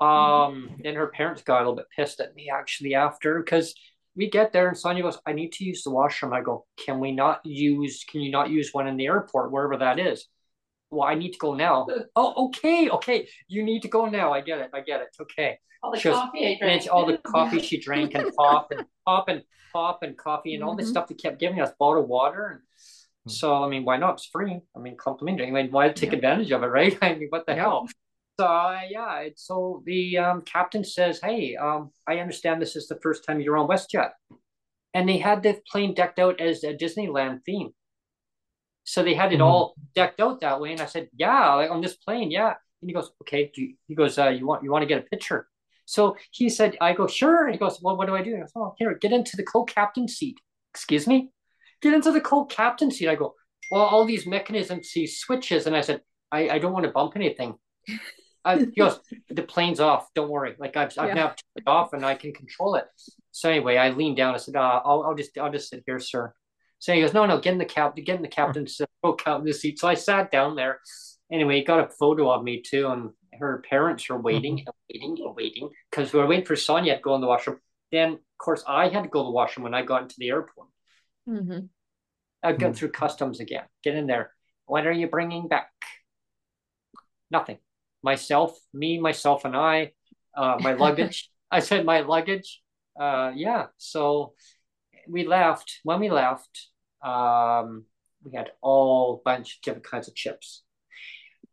[0.00, 3.72] Um, then her parents got a little bit pissed at me actually after because
[4.14, 6.32] we get there and Sonia goes, I need to use the washroom.
[6.32, 9.76] I go, can we not use, can you not use one in the airport, wherever
[9.78, 10.26] that is?
[10.90, 11.86] Well, I need to go now.
[12.16, 13.28] oh, okay, okay.
[13.48, 14.32] You need to go now.
[14.32, 14.70] I get it.
[14.74, 15.08] I get it.
[15.20, 15.58] Okay.
[15.82, 16.86] All the coffee I drank.
[16.92, 19.42] all the coffee she drank and pop and pop and
[19.72, 20.92] pop and coffee and all this mm-hmm.
[20.92, 22.46] stuff they kept giving us, bottled water.
[22.46, 22.60] And
[23.24, 23.30] hmm.
[23.30, 24.14] so, I mean, why not?
[24.14, 24.60] It's free.
[24.76, 25.48] I mean, complimentary.
[25.48, 26.16] I mean, why take yeah.
[26.16, 26.96] advantage of it, right?
[27.02, 27.88] I mean, what the hell?
[28.40, 32.98] So uh, yeah, so the um, captain says, "Hey, um, I understand this is the
[33.02, 34.10] first time you're on WestJet,"
[34.94, 37.70] and they had the plane decked out as a Disneyland theme.
[38.84, 39.44] So they had it mm-hmm.
[39.44, 42.88] all decked out that way, and I said, "Yeah, like on this plane, yeah." And
[42.88, 45.46] he goes, "Okay." You, he goes, uh, "You want you want to get a picture?"
[45.84, 48.40] So he said, "I go sure." And he goes, "Well, what do I do?" I
[48.40, 50.38] goes, "Oh, here, get into the co-captain seat."
[50.72, 51.30] Excuse me,
[51.82, 53.08] get into the co-captain seat.
[53.08, 53.34] I go,
[53.70, 56.00] "Well, all these mechanisms, these switches," and I said,
[56.32, 57.58] "I, I don't want to bump anything."
[58.44, 60.12] I, he goes, the plane's off.
[60.14, 60.54] Don't worry.
[60.58, 61.14] Like I've, I've yeah.
[61.14, 62.86] now turned it off and I can control it.
[63.30, 64.34] So anyway, I leaned down.
[64.34, 66.32] I said, uh, I'll, I'll just, I'll just sit here, sir.
[66.78, 69.60] So he goes, no, no, get in the cap, get in the captain's uh, captain's
[69.60, 69.78] seat.
[69.78, 70.80] So I sat down there.
[71.30, 74.68] Anyway, he got a photo of me too, and her parents were waiting mm-hmm.
[74.68, 77.58] and waiting and waiting because we were waiting for Sonia to go in the washroom.
[77.90, 80.28] Then, of course, I had to go to the washroom when I got into the
[80.28, 80.68] airport.
[81.28, 81.66] Mm-hmm.
[82.42, 82.72] I got mm-hmm.
[82.72, 83.64] through customs again.
[83.84, 84.32] Get in there.
[84.66, 85.70] What are you bringing back?
[87.30, 87.58] Nothing
[88.02, 89.92] myself, me, myself, and I,
[90.36, 91.30] uh, my luggage.
[91.50, 92.62] I said my luggage.
[92.98, 93.66] Uh, yeah.
[93.78, 94.34] So
[95.08, 95.80] we left.
[95.84, 96.68] When we left,
[97.02, 97.84] um,
[98.24, 100.62] we had all bunch of different kinds of chips.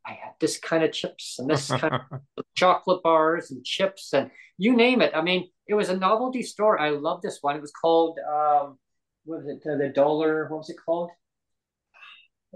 [0.05, 2.21] I had this kind of chips and this kind of
[2.55, 5.11] chocolate bars and chips and you name it.
[5.13, 6.79] I mean, it was a novelty store.
[6.79, 7.55] I love this one.
[7.55, 8.77] It was called um,
[9.25, 9.63] what was it?
[9.63, 10.47] The dollar.
[10.49, 11.11] What was it called?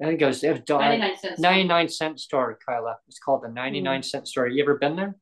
[0.02, 2.98] I think it was, it was 99 cent 99 cent store, Kyla.
[3.08, 4.06] It's called the 99 mm.
[4.06, 4.48] cent store.
[4.48, 5.16] You ever been there?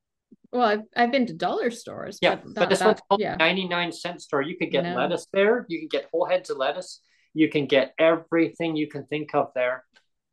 [0.52, 2.20] Well, I've, I've been to dollar stores.
[2.22, 3.36] Yeah, but, but this that, one's called yeah.
[3.36, 4.42] 99 cent store.
[4.42, 4.96] You could get no.
[4.96, 5.66] lettuce there.
[5.70, 7.02] You can get whole heads of lettuce.
[7.34, 9.86] You can get everything you can think of there.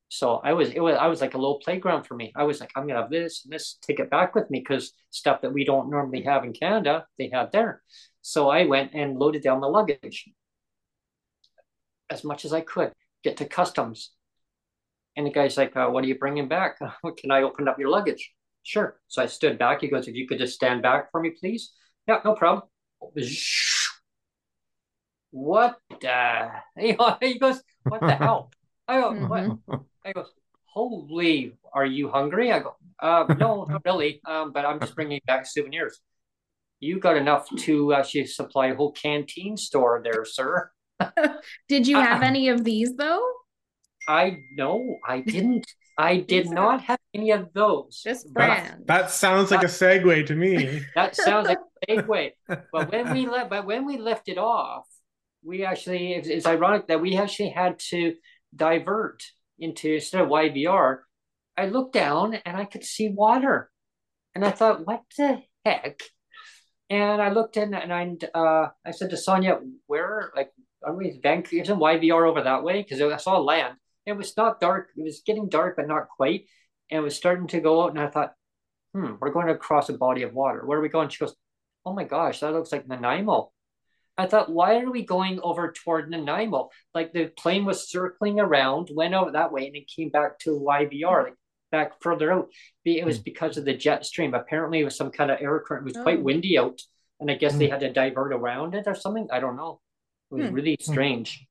[0.08, 2.32] So I was, it was, I was like a little playground for me.
[2.34, 4.92] I was like, I'm gonna have this and this, take it back with me because
[5.10, 7.82] stuff that we don't normally have in Canada, they have there.
[8.22, 10.28] So I went and loaded down the luggage
[12.10, 14.12] as much as I could, get to customs.
[15.18, 16.78] And the guy's like, uh, what are you bringing back?
[17.18, 18.32] Can I open up your luggage?
[18.62, 19.00] Sure.
[19.08, 19.80] So I stood back.
[19.80, 21.72] He goes, if you could just stand back for me, please.
[22.06, 22.64] Yeah, no problem.
[25.30, 26.50] What the?
[27.20, 28.50] He goes, what the hell?
[28.86, 29.82] I go, what?
[30.06, 30.24] I go,
[30.64, 32.50] holy, are you hungry?
[32.50, 34.22] I go, uh, no, not really.
[34.24, 36.00] Um, but I'm just bringing back souvenirs.
[36.80, 40.70] You got enough to actually supply a whole canteen store there, sir.
[41.68, 43.37] Did you have any of these though?
[44.08, 45.66] I no, I didn't.
[45.96, 48.00] I did not have any of those.
[48.04, 48.84] Just brand.
[48.86, 50.82] That, that sounds like a segue to me.
[50.94, 52.30] that sounds like a segue.
[52.72, 54.86] but when we left, but when we left it off,
[55.44, 58.14] we actually it's, it's ironic that we actually had to
[58.54, 59.22] divert
[59.58, 61.00] into instead of YVR.
[61.56, 63.68] I looked down and I could see water,
[64.34, 66.00] and I thought, what the heck?
[66.88, 70.52] And I looked in and I uh, I said to Sonia, where like
[70.84, 71.62] are we Vancouver?
[71.62, 72.82] Isn't YVR over that way?
[72.82, 73.74] Because I saw land.
[74.08, 74.88] It was not dark.
[74.96, 76.46] It was getting dark, but not quite.
[76.90, 77.90] And it was starting to go out.
[77.90, 78.32] And I thought,
[78.94, 80.64] hmm, we're going to cross a body of water.
[80.64, 81.10] Where are we going?
[81.10, 81.34] She goes,
[81.84, 83.52] oh my gosh, that looks like Nanaimo.
[84.16, 86.70] I thought, why are we going over toward Nanaimo?
[86.94, 90.58] Like the plane was circling around, went out that way, and it came back to
[90.58, 91.34] YVR, like
[91.70, 92.48] back further out.
[92.84, 93.24] It was hmm.
[93.24, 94.34] because of the jet stream.
[94.34, 95.82] Apparently, it was some kind of air current.
[95.82, 96.02] It was oh.
[96.02, 96.80] quite windy out,
[97.20, 97.58] and I guess mm.
[97.58, 97.72] they hmm.
[97.72, 99.28] had to divert around it or something.
[99.30, 99.80] I don't know.
[100.30, 100.54] It was hmm.
[100.54, 101.46] really strange.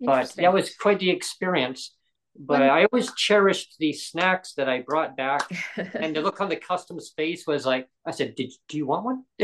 [0.00, 1.94] But that was quite the experience.
[2.40, 5.42] But I always cherished these snacks that I brought back.
[5.76, 9.04] and the look on the customs face was like, I said, Did do you want
[9.04, 9.24] one?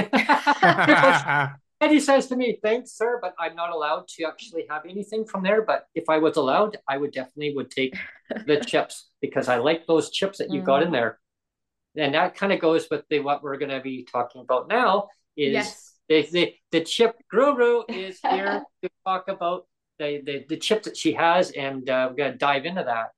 [1.80, 5.24] and he says to me, Thanks, sir, but I'm not allowed to actually have anything
[5.24, 5.62] from there.
[5.62, 7.96] But if I was allowed, I would definitely would take
[8.46, 10.66] the chips because I like those chips that you mm.
[10.66, 10.92] got in mm.
[10.92, 11.18] there.
[11.96, 15.52] And that kind of goes with the what we're gonna be talking about now is
[15.52, 19.66] yes the, the, the chip guru is here to talk about
[20.04, 23.08] the, the, the chip that she has, and uh, we're going to dive into that.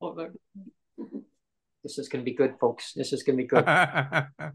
[0.00, 0.14] Oh,
[1.82, 2.92] this is going to be good, folks.
[2.94, 3.64] This is going to be good.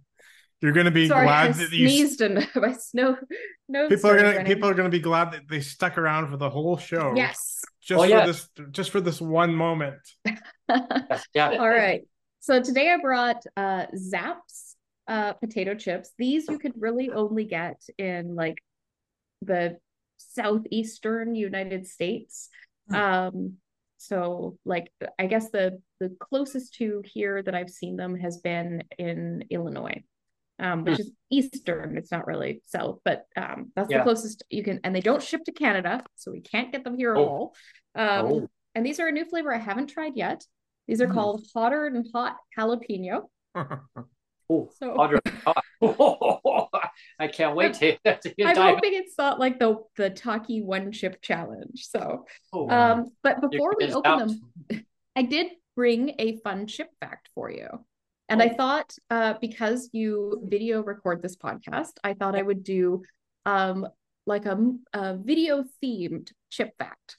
[0.61, 3.17] You're going to be Sorry, glad I that you sneezed and my snow.
[3.67, 6.29] No, people are going to people are going to be glad that they stuck around
[6.29, 7.11] for the whole show.
[7.17, 8.25] Yes, just oh, for yeah.
[8.25, 9.97] this, just for this one moment.
[11.33, 11.49] yeah.
[11.59, 12.03] All right.
[12.39, 14.72] So today I brought uh, Zapp's
[15.07, 16.11] uh, potato chips.
[16.17, 18.57] These you could really only get in like
[19.41, 19.77] the
[20.17, 22.49] southeastern United States.
[22.89, 22.95] Hmm.
[22.95, 23.53] Um,
[23.97, 28.83] so like I guess the the closest to here that I've seen them has been
[28.97, 30.03] in Illinois.
[30.59, 31.01] Um, which hmm.
[31.01, 31.97] is eastern.
[31.97, 33.97] It's not really south, but um, that's yeah.
[33.97, 34.79] the closest you can.
[34.83, 37.25] And they don't ship to Canada, so we can't get them here at oh.
[37.25, 37.55] all.
[37.95, 38.49] Um, oh.
[38.75, 40.43] And these are a new flavor I haven't tried yet.
[40.87, 41.13] These are mm.
[41.13, 43.23] called hotter and hot jalapeno.
[44.49, 44.95] oh, so,
[45.45, 45.63] hot.
[47.19, 51.21] I can't wait to, to I'm hoping it's not like the the Taki one chip
[51.21, 51.87] challenge.
[51.87, 54.19] So, oh, um, but before we open out.
[54.19, 54.85] them,
[55.15, 57.67] I did bring a fun chip fact for you.
[58.29, 58.45] And oh.
[58.45, 63.03] I thought, uh, because you video record this podcast, I thought I would do
[63.45, 63.87] um,
[64.25, 64.57] like a,
[64.93, 67.17] a video themed chip fact.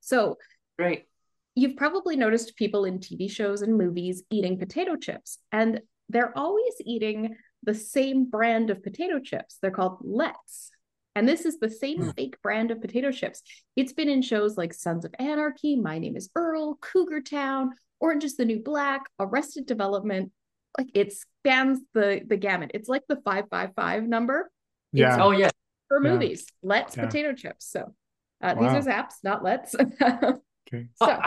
[0.00, 0.38] So,
[0.78, 1.06] great
[1.54, 6.74] you've probably noticed people in TV shows and movies eating potato chips, and they're always
[6.84, 9.58] eating the same brand of potato chips.
[9.60, 10.70] They're called Let's.
[11.16, 12.16] And this is the same mm.
[12.16, 13.42] fake brand of potato chips.
[13.76, 18.24] It's been in shows like Sons of Anarchy, My Name is Earl, Cougar Town, Orange
[18.24, 20.32] is the New Black, Arrested Development.
[20.76, 22.72] Like it spans the the gamut.
[22.74, 24.50] It's like the 555 number.
[24.92, 25.14] Yeah.
[25.14, 25.50] It's oh yeah.
[25.88, 26.46] For movies.
[26.48, 26.68] Yeah.
[26.68, 27.06] Let's yeah.
[27.06, 27.70] potato chips.
[27.70, 27.94] So
[28.42, 28.74] uh, wow.
[28.74, 29.76] these are Zapp's, not let's.
[30.02, 30.88] okay.
[30.96, 31.18] So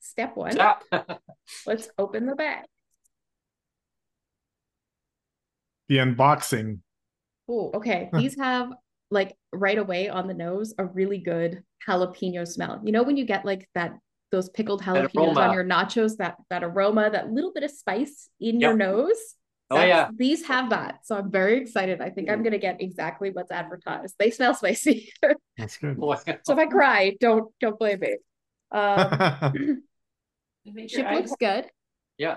[0.00, 0.56] Step one.
[1.66, 2.64] let's open the bag.
[5.88, 6.80] The unboxing.
[7.48, 8.10] Oh, okay.
[8.12, 8.72] These have
[9.10, 12.80] like right away on the nose a really good jalapeno smell.
[12.84, 13.98] You know when you get like that
[14.30, 18.60] those pickled jalapenos on your nachos, that that aroma, that little bit of spice in
[18.60, 18.68] yep.
[18.68, 19.16] your nose.
[19.70, 20.08] Oh yeah.
[20.14, 21.00] These have that.
[21.04, 22.00] So I'm very excited.
[22.00, 24.14] I think I'm gonna get exactly what's advertised.
[24.18, 25.12] They smell spicy.
[25.56, 25.98] That's good.
[26.44, 28.16] so if I cry, don't don't blame me.
[28.70, 29.82] Um,
[30.88, 31.64] Chip looks good.
[32.18, 32.36] Yeah.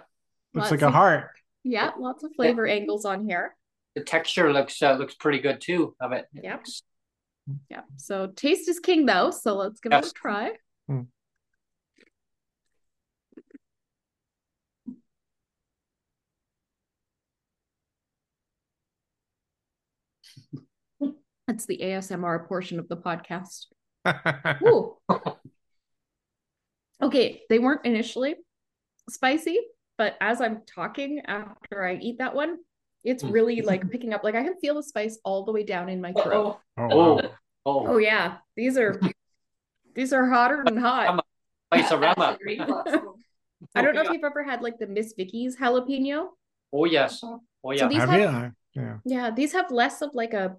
[0.53, 1.31] Looks like a heart.
[1.63, 2.73] Yeah, lots of flavor yeah.
[2.73, 3.55] angles on here.
[3.95, 6.25] The texture looks uh, looks pretty good too of it.
[6.33, 6.65] Yep.
[7.69, 7.81] Yeah.
[7.97, 9.31] So taste is king though.
[9.31, 10.07] So let's give yes.
[10.07, 10.51] it a try.
[10.87, 11.01] Hmm.
[21.47, 23.65] That's the ASMR portion of the podcast.
[24.63, 24.97] Ooh.
[27.01, 28.35] Okay, they weren't initially
[29.09, 29.59] spicy,
[29.97, 32.57] but as I'm talking after I eat that one,
[33.03, 33.31] it's mm.
[33.31, 34.23] really like picking up.
[34.23, 36.59] Like I can feel the spice all the way down in my throat.
[36.77, 37.21] Oh, oh,
[37.65, 37.87] oh.
[37.87, 38.37] oh yeah.
[38.55, 38.99] These are
[39.95, 41.23] these are hotter than hot.
[41.73, 42.37] Spice aroma.
[43.75, 46.27] I don't know if you've ever had like the Miss Vickie's jalapeno.
[46.73, 47.21] Oh yes.
[47.23, 47.79] Oh yeah.
[47.79, 48.97] So these have, have yeah.
[49.05, 50.55] yeah, these have less of like a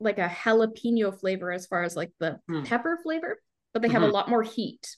[0.00, 2.66] like a jalapeno flavor as far as like the mm.
[2.66, 3.40] pepper flavor,
[3.72, 4.10] but they have mm-hmm.
[4.10, 4.96] a lot more heat.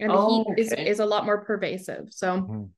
[0.00, 0.62] And the oh, heat okay.
[0.62, 2.08] is, is a lot more pervasive.
[2.10, 2.68] So mm.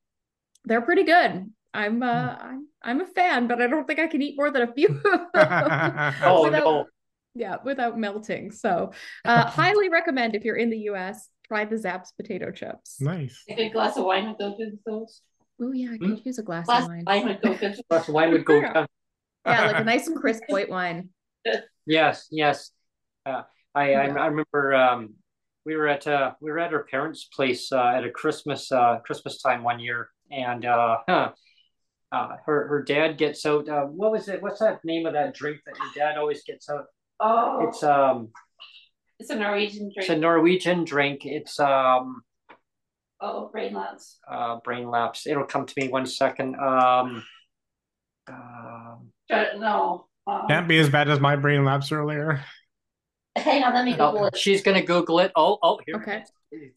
[0.65, 1.51] They're pretty good.
[1.73, 2.45] I'm uh hmm.
[2.45, 5.01] I'm I'm a fan, but I don't think I can eat more than a few.
[5.05, 6.85] oh without, no.
[7.33, 8.51] Yeah, without melting.
[8.51, 8.91] So
[9.25, 12.99] uh highly recommend if you're in the US, try the Zapp's potato chips.
[12.99, 13.43] Nice.
[13.49, 15.21] A good glass of wine with those.
[15.61, 16.25] Oh yeah, I could mm.
[16.25, 17.03] use a glass, glass of wine.
[17.05, 17.79] wine would go good.
[17.89, 18.85] glass of wine would go
[19.45, 21.09] yeah, like a nice crisp white wine.
[21.85, 22.71] Yes, yes.
[23.25, 23.43] Uh,
[23.73, 25.13] I, I, I remember um,
[25.65, 28.99] we were at uh, we were at our parents' place uh, at a Christmas uh,
[29.05, 31.29] Christmas time one year, and uh, uh,
[32.45, 33.67] her her dad gets out.
[33.69, 34.41] Uh, what was it?
[34.41, 36.85] What's that name of that drink that your dad always gets out?
[37.19, 38.29] Oh, it's um,
[39.19, 39.97] it's a Norwegian drink.
[39.97, 41.25] It's a Norwegian drink.
[41.25, 42.23] It's um.
[43.23, 44.17] Oh, brain lapse.
[44.27, 45.27] Uh, brain lapse.
[45.27, 46.55] It'll come to me one second.
[46.55, 47.23] Um.
[48.27, 49.11] Um.
[49.29, 50.07] No.
[50.27, 52.43] Um, Can't be as bad as my brain lapse earlier.
[53.35, 54.37] Hang on, let me Google it.
[54.37, 55.31] She's gonna Google it.
[55.35, 55.95] Oh, oh, here.
[55.95, 56.23] Okay.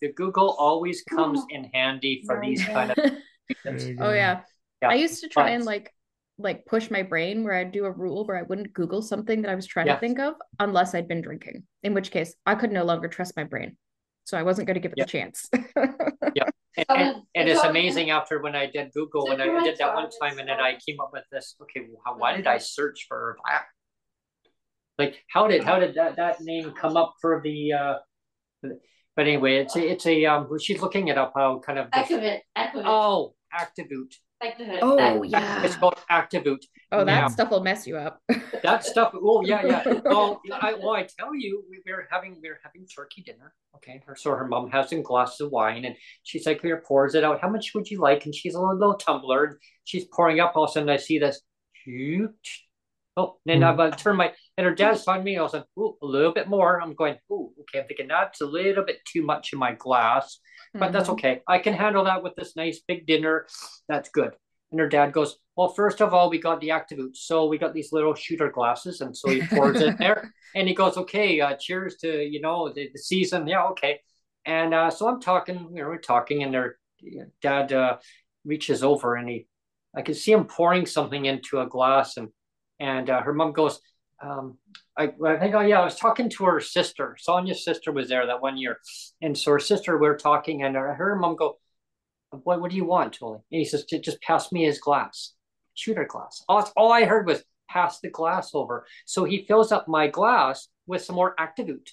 [0.00, 2.98] The Google always comes in handy for these kind of.
[3.66, 4.40] oh yeah.
[4.82, 4.88] yeah.
[4.88, 5.92] I used to try but, and like
[6.38, 9.50] like push my brain where I'd do a rule where I wouldn't Google something that
[9.50, 11.62] I was trying to think of unless I'd been drinking.
[11.82, 13.76] In which case, I could no longer trust my brain,
[14.24, 15.48] so I wasn't going to give it a chance.
[16.34, 19.94] yeah, and, and, and, it's amazing after when I did Google when I did that
[19.94, 21.54] one time, and then I came up with this.
[21.62, 23.64] Okay, well, why did I search for that?
[24.98, 27.94] like how did how did that that name come up for the uh
[29.16, 32.42] but anyway it's a it's a um she's looking it up how kind of Activate,
[32.56, 32.86] Activate.
[32.86, 34.78] oh Aquavit.
[34.82, 36.58] Oh yeah, it's called Aquavit.
[36.92, 37.26] Oh, that yeah.
[37.28, 38.20] stuff will mess you up.
[38.62, 39.12] that stuff.
[39.14, 40.00] Oh yeah, yeah.
[40.04, 43.54] Oh, I, well, I tell you, we were having we were having turkey dinner.
[43.76, 47.14] Okay, her so her mom has some glasses of wine, and she's like, here, pours
[47.14, 47.40] it out.
[47.40, 48.24] How much would you like?
[48.24, 50.52] And she's a little, little tumbler, and she's pouring up.
[50.56, 51.40] All of a sudden, I see this.
[53.16, 53.78] Oh, then mm.
[53.80, 55.36] I turn my and her dad's talking to me.
[55.36, 58.40] I was like, "Ooh, a little bit more." I'm going, "Ooh, okay." I'm thinking that's
[58.40, 60.38] a little bit too much in my glass,
[60.72, 60.92] but mm-hmm.
[60.92, 61.42] that's okay.
[61.48, 63.46] I can handle that with this nice big dinner.
[63.88, 64.32] That's good.
[64.70, 67.74] And her dad goes, "Well, first of all, we got the Aquavit, so we got
[67.74, 71.56] these little shooter glasses, and so he pours it there, and he goes, "Okay, uh,
[71.56, 74.00] cheers to you know the, the season." Yeah, okay.
[74.46, 76.76] And uh, so I'm talking, you know, we're talking, and their
[77.40, 77.96] dad uh,
[78.44, 79.46] reaches over and he,
[79.96, 82.28] I can see him pouring something into a glass, and
[82.80, 83.80] and uh, her mom goes,
[84.22, 84.58] um,
[84.96, 87.16] I, I think, oh yeah, I was talking to her sister.
[87.18, 88.78] Sonia's sister was there that one year,
[89.20, 91.58] and so her sister, we are talking, and her, her mom go,
[92.30, 95.32] "What, what do you want, Tolly?" And he says, "Just pass me his glass,
[95.74, 98.86] shooter glass." All, all I heard was pass the glass over.
[99.04, 101.88] So he fills up my glass with some more Aquavit,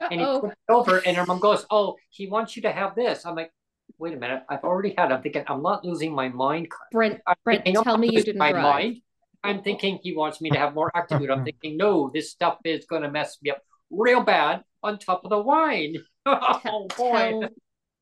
[0.00, 2.94] and he puts it over, and her mom goes, "Oh, he wants you to have
[2.94, 3.52] this." I'm like,
[3.98, 5.10] wait a minute, I've already had.
[5.10, 5.14] It.
[5.14, 6.68] I'm thinking, I'm not losing my mind.
[6.90, 8.62] Brent, Brent, tell me you didn't my drive.
[8.62, 9.02] Mind.
[9.42, 11.30] I'm thinking he wants me to have more Aquavit.
[11.30, 13.58] I'm thinking, no, this stuff is going to mess me up
[13.90, 15.96] real bad on top of the wine.
[16.26, 17.12] oh boy.
[17.12, 17.48] Tell,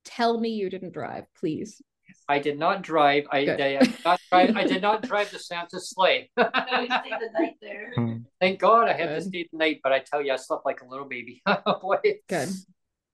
[0.04, 1.80] tell, me you didn't drive, please.
[2.28, 3.24] I did not drive.
[3.30, 4.56] I, I, did not drive.
[4.56, 6.30] I did not drive the Santa sleigh.
[8.40, 9.14] Thank God I had Good.
[9.14, 11.42] to stay the night, but I tell you, I slept like a little baby.
[11.66, 11.98] Oh, boy.
[12.28, 12.48] Good.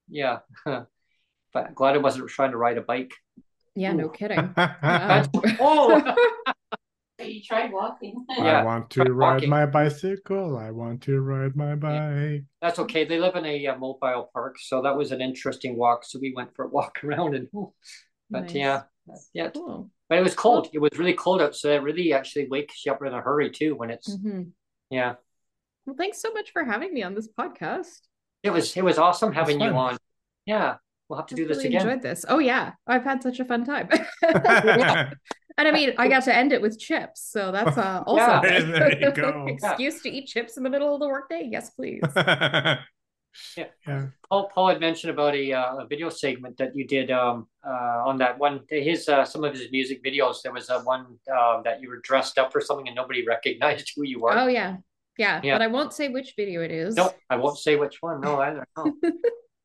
[0.08, 0.38] Yeah.
[0.64, 3.12] But glad I wasn't trying to ride a bike.
[3.76, 3.96] Yeah, Ooh.
[3.96, 4.52] no kidding.
[4.56, 6.14] oh,
[7.18, 8.24] you tried walking.
[8.38, 9.50] yeah, I want to ride walking.
[9.50, 10.56] my bicycle.
[10.56, 12.44] I want to ride my bike.
[12.60, 13.04] That's okay.
[13.04, 16.04] They live in a uh, mobile park, so that was an interesting walk.
[16.04, 17.48] So we went for a walk around, and
[18.30, 18.54] but nice.
[18.54, 18.82] yeah,
[19.32, 19.50] yeah.
[19.50, 19.90] Cool.
[20.08, 20.68] But it was cold.
[20.72, 23.50] It was really cold out, so it really actually wakes you up in a hurry
[23.50, 24.42] too when it's mm-hmm.
[24.90, 25.14] yeah.
[25.86, 28.00] Well, thanks so much for having me on this podcast.
[28.42, 29.96] It was it was awesome having you on.
[30.46, 30.76] Yeah,
[31.08, 31.88] we'll have to I do this really again.
[31.88, 32.24] Enjoyed this.
[32.28, 33.88] Oh yeah, I've had such a fun time.
[35.56, 38.40] And I mean, I got to end it with chips, so that's uh, also yeah,
[38.40, 39.46] there you go.
[39.48, 41.48] excuse to eat chips in the middle of the workday.
[41.50, 42.02] Yes, please.
[42.16, 42.78] yeah.
[43.86, 44.06] yeah.
[44.28, 48.02] Paul, Paul had mentioned about a, uh, a video segment that you did um, uh,
[48.04, 48.62] on that one.
[48.68, 50.42] His uh, some of his music videos.
[50.42, 53.92] There was a one um, that you were dressed up for something and nobody recognized
[53.94, 54.36] who you were.
[54.36, 54.78] Oh yeah,
[55.18, 56.96] Yeah, yeah, but I won't say which video it is.
[56.96, 58.20] No, I won't say which one.
[58.20, 59.12] No, I don't know.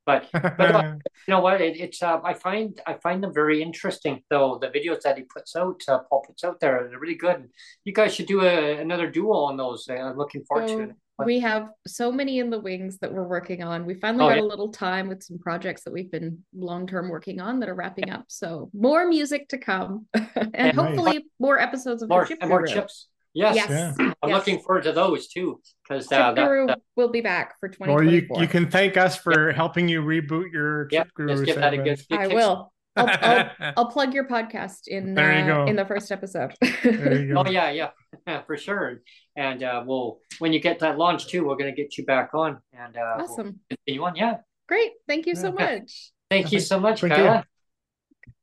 [0.09, 0.27] But
[0.57, 0.95] but uh,
[1.27, 1.61] you know what?
[1.61, 4.57] It, it's uh, I find I find them very interesting though.
[4.59, 7.49] The videos that he puts out, uh, Paul puts out there, they're really good.
[7.85, 9.87] You guys should do a, another duo on those.
[9.89, 10.95] Uh, I'm looking forward so, to it.
[11.17, 13.85] But, we have so many in the wings that we're working on.
[13.85, 14.43] We finally oh, got yeah.
[14.43, 17.75] a little time with some projects that we've been long term working on that are
[17.75, 18.25] wrapping up.
[18.29, 21.25] So more music to come, and, and hopefully right.
[21.39, 23.09] more episodes of more, and more chips.
[23.39, 23.69] Yes, yes.
[23.69, 23.93] Yeah.
[24.21, 24.37] I'm yes.
[24.37, 27.97] looking forward to those too because uh, Guru that, will be back for 2024.
[27.97, 31.07] Or you, you can thank us for helping you reboot your Chip yep.
[31.13, 31.45] Guru.
[31.45, 32.73] give that a good, I will.
[32.97, 35.65] I'll, I'll, I'll, plug your podcast in there you uh, go.
[35.67, 36.53] in the first episode.
[36.61, 37.91] oh yeah, yeah,
[38.27, 39.01] yeah, for sure.
[39.37, 42.57] And uh, we'll when you get that launch too, we're gonna get you back on.
[42.73, 43.61] And uh, awesome.
[43.69, 44.37] We'll you on, yeah.
[44.67, 44.91] Great.
[45.07, 46.11] Thank you so much.
[46.29, 47.45] Thank you so much, Kyla.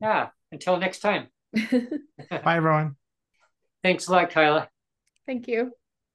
[0.01, 0.29] Yeah.
[0.51, 1.29] Until next time.
[1.53, 2.97] Bye, everyone.
[3.83, 4.69] Thanks a lot, Kyla.
[5.27, 5.73] Thank you.